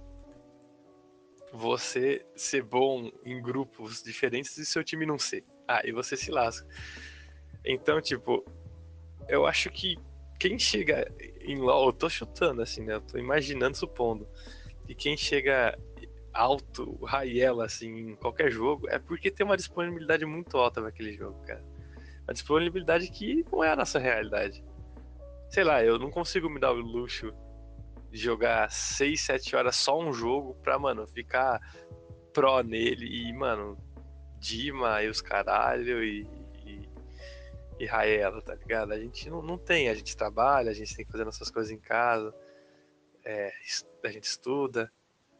você 1.52 2.23
ser 2.36 2.62
bom 2.62 3.12
em 3.26 3.41
grupos 3.41 4.04
diferentes 4.04 4.56
e 4.60 4.63
seu 4.67 4.84
time 4.84 5.08
não 5.08 5.17
ser. 5.17 5.43
Ah, 5.67 5.82
e 5.84 5.91
você 5.91 6.17
se 6.17 6.32
lasca. 6.32 6.67
Então, 7.65 8.02
tipo, 8.02 8.45
eu 9.28 9.45
acho 9.45 9.69
que 9.69 9.97
quem 10.39 10.60
chega 10.60 11.10
em 11.41 11.58
LoL, 11.58 11.88
eu 11.88 11.93
tô 11.93 12.10
chutando 12.10 12.62
assim, 12.62 12.84
né? 12.84 12.95
Eu 12.95 13.02
tô 13.02 13.17
imaginando, 13.17 13.78
supondo. 13.78 14.28
E 14.88 14.93
quem 14.93 15.15
chega 15.15 15.78
alto, 16.34 16.97
raiela, 17.06 17.65
assim, 17.65 18.12
em 18.12 18.15
qualquer 18.15 18.52
jogo, 18.52 18.89
é 18.89 18.99
porque 18.99 19.32
tem 19.32 19.45
uma 19.45 19.56
disponibilidade 19.56 20.26
muito 20.26 20.58
alta 20.58 20.82
naquele 20.82 21.13
jogo, 21.13 21.39
cara. 21.45 21.63
Uma 22.28 22.34
disponibilidade 22.34 23.10
que 23.10 23.45
não 23.52 23.63
é 23.63 23.69
a 23.69 23.76
nossa 23.76 23.99
realidade. 23.99 24.63
Sei 25.49 25.63
lá, 25.63 25.84
eu 25.84 25.99
não 25.99 26.10
consigo 26.10 26.49
me 26.49 26.60
dar 26.60 26.71
o 26.71 26.80
luxo 26.80 27.32
de 28.12 28.17
jogar 28.17 28.69
6, 28.71 29.21
7 29.21 29.56
horas 29.56 29.76
só 29.76 29.99
um 29.99 30.12
jogo 30.12 30.56
pra, 30.56 30.78
mano, 30.78 31.08
ficar 31.08 31.60
pró 32.34 32.62
nele 32.62 33.06
e, 33.06 33.34
mano, 33.34 33.78
Dima 34.44 35.02
e 35.02 35.08
os 35.08 35.22
caralho 35.22 36.04
e, 36.04 36.28
e, 36.66 36.90
e 37.80 37.86
Raela, 37.86 38.42
tá 38.42 38.54
ligado? 38.54 38.92
A 38.92 39.00
gente 39.00 39.30
não, 39.30 39.42
não 39.42 39.58
tem, 39.58 39.88
a 39.88 39.94
gente 39.94 40.18
trabalha, 40.18 40.70
a 40.70 40.74
gente 40.74 40.94
tem 40.94 41.06
que 41.06 41.12
fazer 41.12 41.24
nossas 41.24 41.50
coisas 41.50 41.72
em 41.72 41.80
casa, 41.80 42.36
é, 43.24 43.54
a 44.04 44.10
gente 44.10 44.26
estuda, 44.26 44.92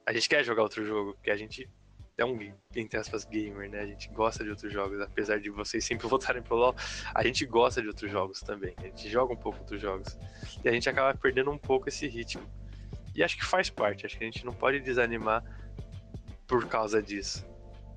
a 0.06 0.14
gente 0.14 0.30
quer 0.30 0.42
jogar 0.42 0.64
outro 0.64 0.86
jogo, 0.86 1.16
porque 1.16 1.30
a 1.30 1.36
gente 1.36 1.70
é 2.18 2.24
um, 2.24 2.54
entre 2.74 2.98
aspas, 2.98 3.26
gamer, 3.26 3.70
né? 3.70 3.82
A 3.82 3.86
gente 3.86 4.08
gosta 4.08 4.42
de 4.42 4.52
outros 4.52 4.72
jogos, 4.72 5.02
apesar 5.02 5.38
de 5.38 5.50
vocês 5.50 5.84
sempre 5.84 6.08
voltarem 6.08 6.42
pro 6.42 6.56
LoL, 6.56 6.76
a 7.14 7.24
gente 7.24 7.46
gosta 7.46 7.82
de 7.82 7.90
outros 7.90 8.10
jogos 8.10 8.40
também. 8.40 8.74
A 8.78 8.84
gente 8.84 9.10
joga 9.10 9.34
um 9.34 9.38
pouco 9.38 9.60
outros 9.60 9.82
jogos. 9.82 10.18
E 10.64 10.70
a 10.70 10.72
gente 10.72 10.88
acaba 10.88 11.14
perdendo 11.18 11.52
um 11.52 11.58
pouco 11.58 11.90
esse 11.90 12.08
ritmo. 12.08 12.50
E 13.14 13.22
acho 13.22 13.36
que 13.36 13.44
faz 13.44 13.70
parte, 13.70 14.06
acho 14.06 14.18
que 14.18 14.24
a 14.24 14.28
gente 14.28 14.46
não 14.46 14.54
pode 14.54 14.80
desanimar 14.80 15.44
por 16.48 16.66
causa 16.68 17.02
disso. 17.02 17.46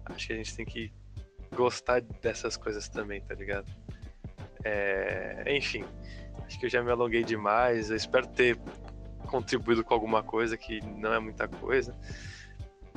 Acho 0.07 0.27
que 0.27 0.33
a 0.33 0.37
gente 0.37 0.57
tem 0.57 0.64
que 0.64 0.92
gostar 1.55 2.01
dessas 2.01 2.57
coisas 2.57 2.88
também, 2.88 3.21
tá 3.21 3.35
ligado? 3.35 3.71
É... 4.64 5.45
Enfim, 5.57 5.85
acho 6.45 6.59
que 6.59 6.66
eu 6.66 6.71
já 6.71 6.83
me 6.83 6.90
alonguei 6.90 7.23
demais. 7.23 7.90
Eu 7.90 7.97
espero 7.97 8.27
ter 8.27 8.59
contribuído 9.27 9.85
com 9.85 9.95
alguma 9.95 10.23
coisa 10.23 10.57
que 10.57 10.81
não 10.81 11.12
é 11.12 11.19
muita 11.19 11.49
coisa. 11.49 11.97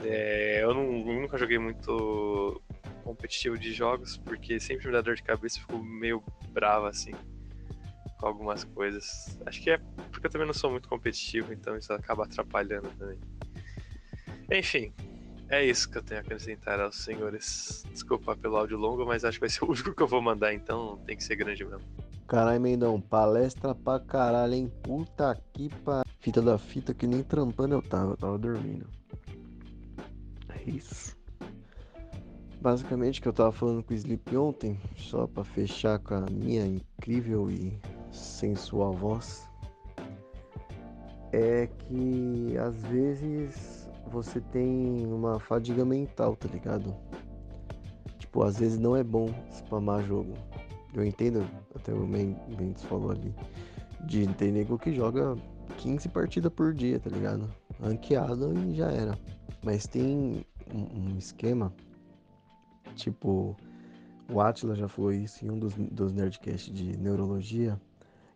É... 0.04 0.63
eu, 0.63 0.74
não, 0.74 0.84
eu 0.84 1.22
nunca 1.22 1.38
joguei 1.38 1.58
muito 1.58 2.62
competitivo 3.04 3.58
de 3.58 3.74
jogos, 3.74 4.17
porque 4.17 4.60
sempre 4.60 4.88
me 4.88 4.93
dá 4.93 5.02
dor 5.02 5.15
de 5.15 5.24
cabeça 5.24 5.58
e 5.58 5.62
fico 5.62 5.80
meio 5.80 6.24
bravo 6.52 6.86
assim 6.86 7.13
com 8.19 8.28
algumas 8.28 8.63
coisas. 8.63 9.39
Acho 9.45 9.62
que 9.62 9.72
é 9.72 9.78
porque 10.12 10.28
eu 10.28 10.32
também 10.32 10.45
não 10.45 10.54
sou 10.54 10.69
muito 10.69 10.88
competitivo, 10.89 11.54
então 11.54 11.78
isso 11.78 11.91
acaba 11.93 12.26
atrapalhando 12.26 12.89
também. 12.98 13.17
Enfim, 14.52 14.93
é 15.49 15.65
isso 15.65 15.89
que 15.89 15.97
eu 15.97 16.03
tenho 16.03 16.19
a 16.19 16.23
acrescentar 16.23 16.79
aos 16.79 17.03
senhores. 17.03 17.83
Desculpa 17.91 18.35
pelo 18.35 18.57
áudio 18.57 18.77
longo, 18.77 19.05
mas 19.05 19.25
acho 19.25 19.38
que 19.38 19.41
vai 19.41 19.49
ser 19.49 19.63
o 19.65 19.69
único 19.69 19.93
que 19.93 20.03
eu 20.03 20.07
vou 20.07 20.21
mandar, 20.21 20.53
então 20.53 20.97
tem 21.05 21.17
que 21.17 21.23
ser 21.23 21.35
grande 21.35 21.65
mesmo. 21.65 21.85
Caralho, 22.27 22.62
Mendão, 22.62 23.01
palestra 23.01 23.73
pra 23.73 23.99
caralho, 23.99 24.53
hein? 24.53 24.71
Puta 24.83 25.35
que 25.51 25.69
pa... 25.83 26.03
Fita 26.19 26.41
da 26.41 26.57
fita 26.57 26.93
que 26.93 27.07
nem 27.07 27.23
trampando 27.23 27.73
eu 27.73 27.81
tava, 27.81 28.12
eu 28.12 28.17
tava 28.17 28.38
dormindo. 28.38 28.88
É 30.49 30.69
isso. 30.69 31.17
Basicamente, 32.62 33.21
que 33.21 33.27
eu 33.27 33.33
tava 33.33 33.51
falando 33.51 33.81
com 33.81 33.93
o 33.93 33.95
Sleep 33.95 34.35
ontem, 34.35 34.79
só 34.97 35.25
pra 35.25 35.43
fechar 35.43 35.97
com 35.99 36.15
a 36.15 36.25
minha 36.29 36.65
incrível 36.65 37.49
e 37.49 37.79
sensual 38.12 38.91
voz, 38.91 39.47
é 41.31 41.67
que 41.67 42.57
às 42.57 42.75
vezes 42.83 43.78
você 44.10 44.41
tem 44.41 45.06
uma 45.06 45.39
fadiga 45.39 45.86
mental, 45.86 46.36
tá 46.36 46.48
ligado? 46.48 46.95
Tipo, 48.17 48.43
às 48.43 48.60
vezes 48.60 48.78
não 48.78 48.95
é 48.95 49.04
bom 49.04 49.28
spamar 49.52 50.04
jogo. 50.04 50.34
Eu 50.93 51.06
entendo, 51.06 51.48
até 51.76 51.93
o 51.93 52.06
Mendes 52.08 52.84
falou 52.84 53.12
ali, 53.12 53.34
de 54.06 54.28
ter 54.34 54.52
nego 54.52 54.78
que 54.78 54.93
joga 54.93 55.36
15 55.78 56.10
partidas 56.10 56.52
por 56.52 56.74
dia, 56.74 57.00
tá 57.00 57.10
ligado? 57.10 57.50
Ranqueado 57.82 58.54
e 58.58 58.76
já 58.76 58.91
era. 58.91 59.17
Mas 59.63 59.86
tem 59.86 60.45
um, 60.74 61.13
um 61.13 61.17
esquema, 61.17 61.74
tipo, 62.95 63.56
o 64.32 64.41
Atila 64.41 64.76
já 64.76 64.88
falou 64.88 65.12
isso 65.12 65.45
em 65.45 65.50
um 65.50 65.60
dos, 65.60 65.74
dos 65.76 66.13
Nerdcasts 66.13 66.74
de 66.74 66.98
neurologia, 66.98 67.80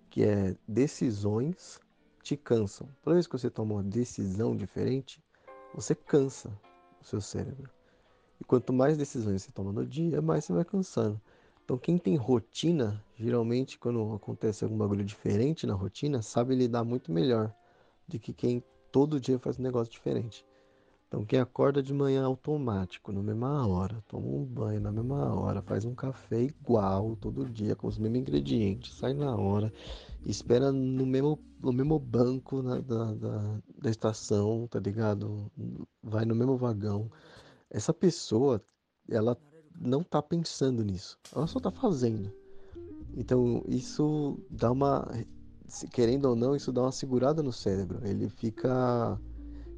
que 0.09 0.23
é 0.23 0.55
decisões 0.67 1.79
te 2.21 2.37
cansam. 2.37 2.87
Toda 3.03 3.15
vez 3.15 3.27
que 3.27 3.37
você 3.37 3.49
toma 3.49 3.75
uma 3.75 3.83
decisão 3.83 4.55
diferente, 4.55 5.21
você 5.73 5.95
cansa 5.95 6.49
o 7.01 7.05
seu 7.05 7.19
cérebro. 7.19 7.69
E 8.39 8.43
quanto 8.43 8.73
mais 8.73 8.97
decisões 8.97 9.43
você 9.43 9.51
toma 9.51 9.71
no 9.71 9.85
dia, 9.85 10.21
mais 10.21 10.45
você 10.45 10.53
vai 10.53 10.65
cansando. 10.65 11.19
Então 11.63 11.77
quem 11.77 11.97
tem 11.97 12.15
rotina, 12.15 13.03
geralmente 13.15 13.79
quando 13.79 14.13
acontece 14.13 14.63
algum 14.63 14.77
bagulho 14.77 15.03
diferente 15.03 15.65
na 15.65 15.73
rotina, 15.73 16.21
sabe 16.21 16.55
lidar 16.55 16.83
muito 16.83 17.11
melhor 17.11 17.53
do 18.07 18.19
que 18.19 18.33
quem 18.33 18.63
todo 18.91 19.19
dia 19.19 19.39
faz 19.39 19.57
um 19.57 19.63
negócio 19.63 19.91
diferente. 19.91 20.45
Então 21.13 21.23
quem 21.23 21.37
acorda 21.39 21.83
de 21.83 21.93
manhã 21.93 22.25
automático, 22.25 23.11
na 23.11 23.21
mesma 23.21 23.67
hora, 23.67 24.03
toma 24.07 24.25
um 24.25 24.43
banho 24.43 24.81
na 24.81 24.91
mesma 24.91 25.31
hora, 25.35 25.61
faz 25.61 25.85
um 25.85 25.93
café 25.93 26.41
igual 26.41 27.15
todo 27.17 27.47
dia, 27.47 27.75
com 27.75 27.85
os 27.85 27.99
mesmos 27.99 28.21
ingredientes, 28.21 28.95
sai 28.95 29.13
na 29.13 29.35
hora, 29.35 29.71
espera 30.25 30.71
no 30.71 31.05
mesmo, 31.05 31.37
no 31.61 31.71
mesmo 31.71 31.99
banco 31.99 32.63
na, 32.63 32.79
da, 32.79 33.13
da, 33.13 33.61
da 33.79 33.89
estação, 33.91 34.67
tá 34.67 34.79
ligado? 34.79 35.51
Vai 36.01 36.25
no 36.25 36.33
mesmo 36.33 36.57
vagão. 36.57 37.11
Essa 37.69 37.93
pessoa, 37.93 38.59
ela 39.07 39.37
não 39.79 40.03
tá 40.03 40.19
pensando 40.19 40.83
nisso, 40.83 41.19
ela 41.35 41.45
só 41.45 41.59
tá 41.59 41.69
fazendo. 41.69 42.33
Então 43.15 43.63
isso 43.67 44.39
dá 44.49 44.71
uma, 44.71 45.07
querendo 45.91 46.25
ou 46.25 46.35
não, 46.35 46.55
isso 46.55 46.71
dá 46.71 46.81
uma 46.81 46.91
segurada 46.91 47.43
no 47.43 47.53
cérebro. 47.53 47.99
Ele 48.03 48.27
fica 48.29 49.15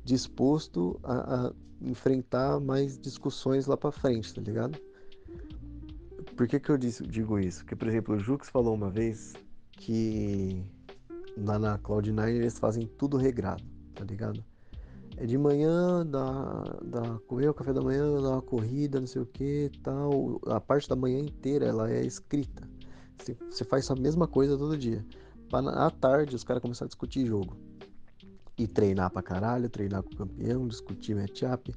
disposto 0.06 1.00
a, 1.04 1.48
a 1.48 1.54
enfrentar 1.82 2.60
mais 2.60 2.98
discussões 2.98 3.65
lá 3.65 3.76
para 3.76 3.91
frente, 3.91 4.34
tá 4.34 4.41
ligado? 4.41 4.80
Por 6.38 6.48
que, 6.48 6.60
que 6.60 6.70
eu 6.70 6.78
disse, 6.78 7.06
digo 7.06 7.39
isso? 7.39 7.60
Porque, 7.60 7.76
por 7.76 7.88
exemplo, 7.88 8.15
o 8.15 8.20
Jux 8.20 8.50
falou 8.50 8.76
uma 8.76 8.89
vez 8.89 9.34
que 9.72 10.63
lá 11.38 11.58
na 11.58 11.80
Cloud9 11.80 12.30
eles 12.30 12.60
fazem 12.60 12.86
tudo 12.86 13.18
regrado, 13.18 13.63
tá 13.96 14.06
ligado? 14.06 14.44
É 15.18 15.26
de 15.26 15.38
manhã, 15.38 16.06
dá, 16.06 16.78
dá 16.84 17.20
o 17.30 17.54
café 17.54 17.74
da 17.74 17.82
manhã, 17.82 18.22
dá 18.22 18.32
uma 18.32 18.41
corrida, 18.41 19.00
não 19.00 19.08
sei 19.08 19.22
o 19.22 19.26
que 19.26 19.72
tal. 19.82 20.39
A 20.46 20.60
parte 20.60 20.89
da 20.89 20.96
manhã 20.96 21.20
inteira 21.20 21.65
ela 21.65 21.89
é 21.89 22.06
escrita. 22.06 22.70
Você, 23.18 23.38
você 23.50 23.63
faz 23.63 23.89
a 23.89 23.96
mesma 23.96 24.28
coisa 24.28 24.58
todo 24.58 24.78
dia. 24.78 25.06
À 25.54 25.89
tarde 25.89 26.36
os 26.36 26.44
caras 26.44 26.62
começam 26.62 26.86
a 26.86 26.88
discutir 26.88 27.26
jogo 27.26 27.56
e 28.58 28.68
treinar 28.68 29.10
pra 29.12 29.22
caralho, 29.22 29.70
treinar 29.70 30.04
com 30.04 30.13
o 30.13 30.18
campeão, 30.18 30.68
discutir 30.68 31.15
matchup. 31.15 31.74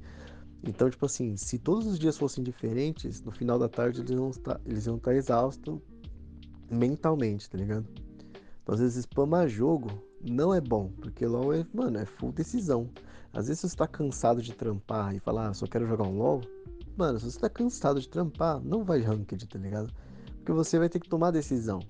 Então, 0.63 0.91
tipo 0.91 1.07
assim, 1.07 1.37
se 1.37 1.59
todos 1.59 1.87
os 1.87 1.99
dias 1.99 2.17
fossem 2.17 2.43
diferentes, 2.43 3.23
no 3.23 3.31
final 3.31 3.59
da 3.59 3.69
tarde 3.69 4.01
eles 4.01 4.11
iam 4.11 4.31
estar, 4.31 4.61
eles 4.67 4.87
iam 4.87 4.97
estar 4.97 5.15
exaustos 5.15 5.79
mentalmente, 6.71 7.49
tá 7.49 7.57
ligado? 7.57 7.87
Então, 8.63 8.75
às 8.75 8.81
vezes, 8.81 9.05
spamar 9.05 9.49
jogo 9.49 9.89
não 10.21 10.53
é 10.53 10.61
bom, 10.61 10.91
porque 11.01 11.27
LoL 11.27 11.55
é, 11.55 11.67
mano, 11.73 11.99
é 11.99 12.05
full 12.05 12.33
decisão. 12.33 12.91
Às 13.33 13.47
vezes, 13.47 13.61
se 13.61 13.69
você 13.71 13.77
tá 13.77 13.87
cansado 13.87 14.43
de 14.43 14.53
trampar 14.53 15.15
e 15.15 15.21
falar, 15.21 15.49
ah, 15.49 15.55
só 15.55 15.67
quero 15.67 15.87
jogar 15.87 16.05
um 16.05 16.19
LoL, 16.19 16.43
mano, 16.97 17.19
se 17.19 17.31
você 17.31 17.39
tá 17.39 17.49
cansado 17.49 18.01
de 18.01 18.09
trampar, 18.09 18.61
não 18.61 18.85
vai 18.85 19.01
ranked, 19.01 19.47
tá 19.47 19.59
ligado? 19.59 19.93
Porque 20.39 20.53
você 20.53 20.79
vai 20.79 20.89
ter 20.89 20.99
que 20.99 21.09
tomar 21.09 21.31
decisão. 21.31 21.81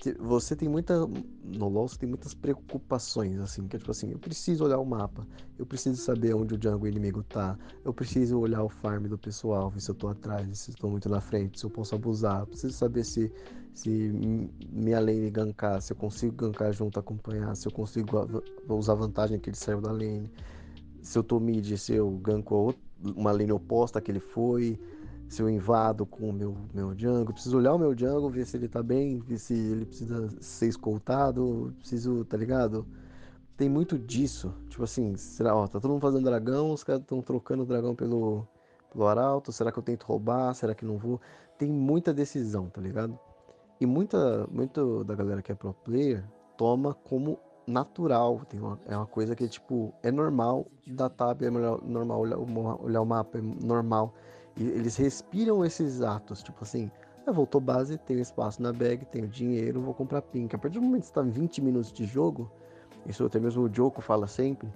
Que 0.00 0.14
você 0.14 0.56
tem 0.56 0.66
muita. 0.66 1.06
No 1.44 1.68
LoL 1.68 1.86
você 1.86 1.98
tem 1.98 2.08
muitas 2.08 2.32
preocupações, 2.32 3.38
assim, 3.38 3.68
que 3.68 3.76
é 3.76 3.78
tipo 3.78 3.90
assim, 3.90 4.10
eu 4.10 4.18
preciso 4.18 4.64
olhar 4.64 4.78
o 4.78 4.84
mapa, 4.84 5.26
eu 5.58 5.66
preciso 5.66 6.00
saber 6.00 6.34
onde 6.34 6.54
o 6.54 6.58
jungle 6.60 6.88
inimigo 6.88 7.22
tá, 7.22 7.58
eu 7.84 7.92
preciso 7.92 8.38
olhar 8.40 8.62
o 8.62 8.68
farm 8.70 9.04
do 9.04 9.18
pessoal, 9.18 9.68
ver 9.68 9.80
se 9.80 9.90
eu 9.90 9.94
tô 9.94 10.08
atrás, 10.08 10.58
se 10.58 10.70
eu 10.70 10.76
tô 10.76 10.88
muito 10.88 11.08
na 11.08 11.20
frente, 11.20 11.60
se 11.60 11.66
eu 11.66 11.70
posso 11.70 11.94
abusar, 11.94 12.40
eu 12.40 12.46
preciso 12.46 12.72
saber 12.72 13.04
se, 13.04 13.30
se 13.74 13.90
minha 14.72 14.98
lane 15.00 15.30
gankar, 15.30 15.82
se 15.82 15.92
eu 15.92 15.96
consigo 15.96 16.34
gankar 16.34 16.72
junto, 16.72 16.98
acompanhar, 16.98 17.54
se 17.54 17.68
eu 17.68 17.72
consigo 17.72 18.42
usar 18.68 18.94
vantagem 18.94 19.38
que 19.38 19.50
ele 19.50 19.56
saiu 19.56 19.82
da 19.82 19.92
lane, 19.92 20.30
se 21.02 21.18
eu 21.18 21.22
tô 21.22 21.38
mid, 21.38 21.76
se 21.76 21.92
eu 21.92 22.10
ganko 22.10 22.74
uma 23.16 23.32
lane 23.32 23.52
oposta 23.52 24.00
que 24.00 24.10
ele 24.10 24.20
foi 24.20 24.78
se 25.30 25.40
eu 25.40 25.48
invado 25.48 26.04
com 26.04 26.28
o 26.28 26.32
meu, 26.32 26.56
meu 26.74 26.92
jungle, 26.98 27.32
preciso 27.32 27.56
olhar 27.56 27.72
o 27.72 27.78
meu 27.78 27.96
jungle, 27.96 28.28
ver 28.28 28.44
se 28.44 28.56
ele 28.56 28.66
tá 28.66 28.82
bem, 28.82 29.20
ver 29.20 29.38
se 29.38 29.54
ele 29.54 29.86
precisa 29.86 30.28
ser 30.40 30.66
escoltado, 30.66 31.72
preciso, 31.78 32.24
tá 32.24 32.36
ligado? 32.36 32.84
Tem 33.56 33.68
muito 33.68 33.96
disso, 33.96 34.52
tipo 34.68 34.82
assim, 34.82 35.16
será, 35.16 35.54
ó, 35.54 35.68
tá 35.68 35.78
todo 35.78 35.92
mundo 35.92 36.00
fazendo 36.00 36.24
dragão, 36.24 36.72
os 36.72 36.82
caras 36.82 37.02
estão 37.02 37.22
trocando 37.22 37.62
o 37.62 37.66
dragão 37.66 37.94
pelo, 37.94 38.44
pelo 38.92 39.06
arauto, 39.06 39.52
será 39.52 39.70
que 39.70 39.78
eu 39.78 39.84
tento 39.84 40.02
roubar, 40.02 40.52
será 40.52 40.74
que 40.74 40.84
não 40.84 40.98
vou? 40.98 41.20
Tem 41.56 41.70
muita 41.70 42.12
decisão, 42.12 42.68
tá 42.68 42.80
ligado? 42.80 43.16
E 43.80 43.86
muita, 43.86 44.48
muito 44.50 45.04
da 45.04 45.14
galera 45.14 45.42
que 45.42 45.52
é 45.52 45.54
pro 45.54 45.72
player 45.72 46.24
toma 46.56 46.92
como 46.92 47.38
natural, 47.68 48.40
tem 48.48 48.58
uma, 48.58 48.80
é 48.84 48.96
uma 48.96 49.06
coisa 49.06 49.36
que, 49.36 49.46
tipo, 49.46 49.94
é 50.02 50.10
normal 50.10 50.66
da 50.88 51.08
tab, 51.08 51.40
é 51.40 51.50
normal 51.50 52.18
olhar, 52.18 52.36
olhar 52.36 53.00
o 53.00 53.06
mapa, 53.06 53.38
é 53.38 53.42
normal 53.64 54.12
eles 54.62 54.96
respiram 54.96 55.64
esses 55.64 56.02
atos, 56.02 56.42
tipo 56.42 56.62
assim, 56.62 56.90
ah, 57.26 57.32
voltou 57.32 57.60
base, 57.60 57.98
tenho 57.98 58.20
espaço 58.20 58.62
na 58.62 58.72
bag, 58.72 59.04
tenho 59.06 59.28
dinheiro, 59.28 59.80
vou 59.80 59.94
comprar 59.94 60.22
pink. 60.22 60.54
A 60.54 60.58
partir 60.58 60.78
do 60.78 60.84
momento 60.84 61.02
que 61.02 61.08
está 61.08 61.22
20 61.22 61.62
minutos 61.62 61.92
de 61.92 62.04
jogo, 62.04 62.50
isso 63.06 63.24
até 63.24 63.38
mesmo 63.38 63.64
o 63.64 63.74
Joko 63.74 64.00
fala 64.00 64.26
sempre, 64.26 64.72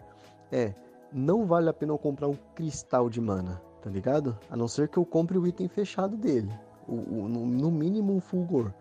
é, 0.51 0.75
não 1.13 1.47
vale 1.47 1.69
a 1.69 1.73
pena 1.73 1.93
eu 1.93 1.99
comprar 1.99 2.29
um 2.29 2.37
cristal 2.55 3.09
de 3.09 3.21
mana, 3.21 3.61
tá 3.83 3.91
ligado? 3.91 4.39
A 4.51 4.57
não 4.57 4.69
ser 4.69 4.89
que 4.89 4.99
eu 4.99 5.05
compre 5.05 5.39
o 5.39 5.47
item 5.47 5.69
fechado 5.69 6.17
dele, 6.17 6.53
o, 6.89 6.95
o 6.95 7.29
no, 7.29 7.47
no 7.47 7.71
mínimo 7.71 8.15
um 8.15 8.21
fulgor. 8.21 8.73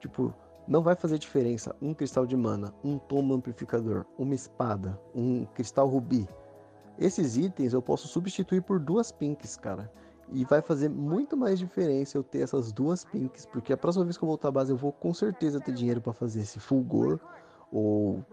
Tipo, 0.00 0.34
não 0.66 0.82
vai 0.82 0.94
fazer 0.94 1.18
diferença 1.18 1.74
um 1.80 1.92
cristal 1.92 2.26
de 2.26 2.36
mana, 2.36 2.72
um 2.82 2.98
tomo 2.98 3.34
amplificador, 3.34 4.04
uma 4.18 4.34
espada, 4.34 4.98
um 5.14 5.44
cristal 5.46 5.88
rubi. 5.88 6.28
Esses 6.98 7.36
itens 7.36 7.72
eu 7.72 7.82
posso 7.82 8.06
substituir 8.06 8.62
por 8.62 8.78
duas 8.78 9.10
pinks, 9.10 9.56
cara. 9.56 9.90
E 10.32 10.44
vai 10.44 10.62
fazer 10.62 10.88
muito 10.88 11.36
mais 11.36 11.58
diferença 11.58 12.16
eu 12.16 12.22
ter 12.22 12.40
essas 12.40 12.72
duas 12.72 13.04
pinks, 13.04 13.46
porque 13.46 13.72
a 13.72 13.76
próxima 13.76 14.04
vez 14.04 14.16
que 14.16 14.24
eu 14.24 14.28
voltar 14.28 14.48
à 14.48 14.52
base 14.52 14.72
eu 14.72 14.76
vou 14.76 14.92
com 14.92 15.12
certeza 15.12 15.60
ter 15.60 15.72
dinheiro 15.72 16.00
para 16.00 16.12
fazer 16.12 16.40
esse 16.40 16.58
fulgor 16.58 17.20
ou 17.70 18.24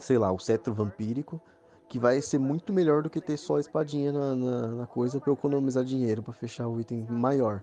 sei 0.00 0.18
lá, 0.18 0.30
o 0.32 0.38
cetro 0.38 0.74
vampírico, 0.74 1.40
que 1.88 1.98
vai 1.98 2.20
ser 2.20 2.38
muito 2.38 2.72
melhor 2.72 3.02
do 3.02 3.10
que 3.10 3.20
ter 3.20 3.36
só 3.36 3.56
a 3.56 3.60
espadinha 3.60 4.12
na, 4.12 4.34
na, 4.34 4.68
na 4.68 4.86
coisa 4.86 5.20
para 5.20 5.32
economizar 5.32 5.84
dinheiro 5.84 6.22
para 6.22 6.32
fechar 6.32 6.66
o 6.66 6.80
item 6.80 7.06
maior 7.08 7.62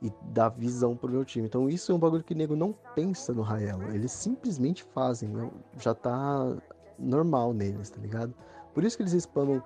e 0.00 0.12
dar 0.30 0.48
visão 0.50 0.96
pro 0.96 1.10
meu 1.10 1.24
time. 1.24 1.46
Então 1.46 1.68
isso 1.68 1.92
é 1.92 1.94
um 1.94 1.98
bagulho 1.98 2.22
que 2.22 2.34
o 2.34 2.36
nego 2.36 2.56
não 2.56 2.74
pensa 2.94 3.32
no 3.32 3.42
Raelo, 3.42 3.84
eles 3.92 4.12
simplesmente 4.12 4.82
fazem, 4.82 5.28
né? 5.28 5.50
já 5.78 5.94
tá 5.94 6.54
normal 6.98 7.52
neles, 7.52 7.90
tá 7.90 8.00
ligado? 8.00 8.34
Por 8.74 8.84
isso 8.84 8.96
que 8.96 9.02
eles 9.02 9.12
spamam 9.14 9.62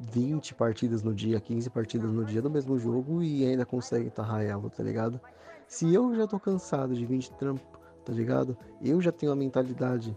20 0.00 0.54
partidas 0.54 1.02
no 1.02 1.14
dia, 1.14 1.40
15 1.40 1.68
partidas 1.70 2.10
no 2.10 2.24
dia 2.24 2.40
do 2.40 2.50
mesmo 2.50 2.78
jogo 2.78 3.22
e 3.22 3.44
ainda 3.44 3.66
conseguem 3.66 4.08
tarrar 4.10 4.42
ela, 4.42 4.70
tá 4.70 4.82
ligado? 4.82 5.20
Se 5.68 5.92
eu 5.92 6.14
já 6.14 6.26
tô 6.26 6.40
cansado 6.40 6.94
de 6.94 7.04
20 7.04 7.32
trampo, 7.32 7.78
tá 8.04 8.12
ligado? 8.12 8.56
Eu 8.82 9.00
já 9.00 9.12
tenho 9.12 9.30
a 9.30 9.36
mentalidade 9.36 10.16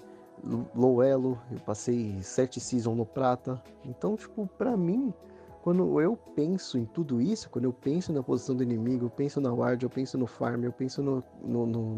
low 0.76 1.04
elo, 1.04 1.40
eu 1.52 1.60
passei 1.60 2.22
7 2.22 2.60
season 2.60 2.96
no 2.96 3.06
prata. 3.06 3.62
Então, 3.86 4.16
tipo, 4.16 4.48
pra 4.58 4.76
mim, 4.76 5.14
quando 5.62 6.00
eu 6.02 6.18
penso 6.36 6.78
em 6.78 6.86
tudo 6.86 7.22
isso, 7.22 7.50
quando 7.50 7.66
eu 7.66 7.74
penso 7.74 8.12
na 8.12 8.24
posição 8.24 8.56
do 8.56 8.64
inimigo, 8.64 9.06
eu 9.06 9.10
penso 9.10 9.40
na 9.40 9.54
ward, 9.54 9.84
eu 9.84 9.90
penso 9.90 10.18
no 10.18 10.28
farm, 10.28 10.64
eu 10.64 10.72
penso 10.72 11.02
no, 11.02 11.24
no, 11.42 11.66
no 11.66 11.98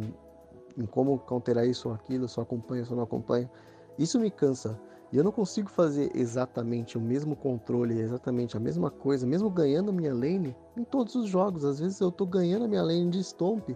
em 0.77 0.85
como 0.85 1.17
counterar 1.19 1.65
isso 1.65 1.87
ou 1.87 1.95
aquilo, 1.95 2.27
se 2.27 2.37
eu 2.37 2.43
acompanho, 2.43 2.85
não 2.91 3.03
acompanho, 3.03 3.49
isso 3.97 4.19
me 4.19 4.29
cansa. 4.29 4.79
E 5.11 5.17
eu 5.17 5.23
não 5.23 5.31
consigo 5.31 5.69
fazer 5.69 6.11
exatamente 6.15 6.97
o 6.97 7.01
mesmo 7.01 7.35
controle, 7.35 7.99
exatamente 7.99 8.57
a 8.57 8.59
mesma 8.59 8.89
coisa, 8.89 9.25
mesmo 9.25 9.49
ganhando 9.49 9.93
minha 9.93 10.13
lane 10.13 10.55
em 10.75 10.83
todos 10.83 11.15
os 11.15 11.27
jogos. 11.29 11.63
Às 11.63 11.79
vezes 11.79 11.99
eu 11.99 12.11
tô 12.11 12.25
ganhando 12.25 12.67
minha 12.67 12.81
lane 12.81 13.09
de 13.09 13.23
Stomp 13.23 13.69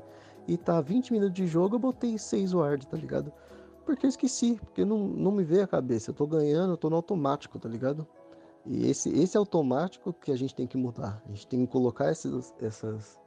e 0.47 0.57
tá 0.57 0.81
20 0.81 1.13
minutos 1.13 1.35
de 1.35 1.45
jogo, 1.45 1.75
eu 1.75 1.79
botei 1.79 2.17
6 2.17 2.53
ward, 2.53 2.87
tá 2.87 2.97
ligado? 2.97 3.31
Porque 3.85 4.05
eu 4.05 4.09
esqueci, 4.09 4.55
porque 4.55 4.83
não, 4.83 4.99
não 4.99 5.31
me 5.31 5.43
veio 5.43 5.63
a 5.63 5.67
cabeça. 5.67 6.11
Eu 6.11 6.15
tô 6.15 6.27
ganhando, 6.27 6.73
eu 6.73 6.77
tô 6.77 6.89
no 6.89 6.95
automático, 6.95 7.57
tá 7.57 7.69
ligado? 7.69 8.07
E 8.65 8.87
esse, 8.87 9.09
esse 9.09 9.37
automático 9.37 10.13
que 10.13 10.31
a 10.31 10.35
gente 10.35 10.53
tem 10.53 10.67
que 10.67 10.77
mudar. 10.77 11.21
A 11.25 11.29
gente 11.29 11.47
tem 11.47 11.65
que 11.65 11.71
colocar 11.71 12.11
esses, 12.11 12.53
essas, 12.59 13.19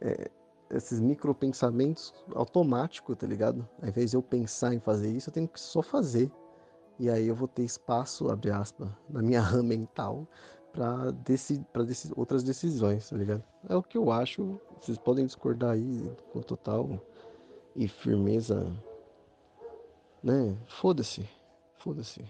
é, 0.00 0.30
esses 0.70 1.00
micropensamentos 1.00 2.14
automáticos, 2.34 3.16
tá 3.16 3.26
ligado? 3.26 3.68
Ao 3.82 3.88
invés 3.88 4.10
de 4.10 4.16
eu 4.16 4.22
pensar 4.22 4.72
em 4.72 4.80
fazer 4.80 5.10
isso, 5.10 5.28
eu 5.28 5.34
tenho 5.34 5.48
que 5.48 5.60
só 5.60 5.82
fazer. 5.82 6.30
E 6.98 7.10
aí 7.10 7.26
eu 7.26 7.34
vou 7.34 7.48
ter 7.48 7.62
espaço, 7.62 8.30
abre 8.30 8.50
aspas, 8.50 8.88
na 9.08 9.22
minha 9.22 9.40
RAM 9.40 9.62
mental 9.62 10.26
para 10.72 11.10
deci 11.10 11.64
deci 11.86 12.10
outras 12.16 12.42
decisões, 12.42 13.10
tá 13.10 13.16
ligado? 13.16 13.44
É 13.68 13.76
o 13.76 13.82
que 13.82 13.96
eu 13.96 14.10
acho. 14.10 14.58
Vocês 14.80 14.98
podem 14.98 15.26
discordar 15.26 15.72
aí 15.72 16.10
com 16.32 16.40
total 16.40 17.00
e 17.76 17.86
firmeza, 17.86 18.66
né? 20.22 20.56
Foda-se, 20.66 21.28
foda-se. 21.76 22.24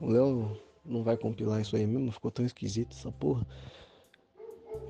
O 0.00 0.10
Léo 0.10 0.60
não 0.84 1.02
vai 1.02 1.16
compilar 1.16 1.60
isso 1.60 1.76
aí 1.76 1.86
mesmo, 1.86 2.12
ficou 2.12 2.30
tão 2.30 2.44
esquisito 2.44 2.96
essa 2.96 3.10
porra. 3.12 3.46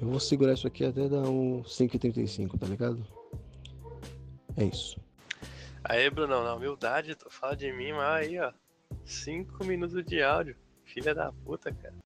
Eu 0.00 0.08
vou 0.08 0.20
segurar 0.20 0.52
isso 0.52 0.66
aqui 0.66 0.84
até 0.84 1.08
dar 1.08 1.28
um 1.28 1.62
5,35, 1.62 2.58
tá 2.58 2.66
ligado? 2.66 3.04
É 4.56 4.64
isso. 4.64 5.00
Aí, 5.82 6.08
Bruno, 6.10 6.42
na 6.42 6.54
humildade, 6.54 7.14
tu 7.14 7.30
fala 7.30 7.56
de 7.56 7.72
mim, 7.72 7.92
mas 7.92 8.26
aí, 8.26 8.38
ó. 8.38 8.52
Cinco 9.08 9.64
minutos 9.64 10.04
de 10.04 10.22
áudio. 10.22 10.54
Filha 10.84 11.14
da 11.14 11.32
puta, 11.32 11.72
cara. 11.72 11.94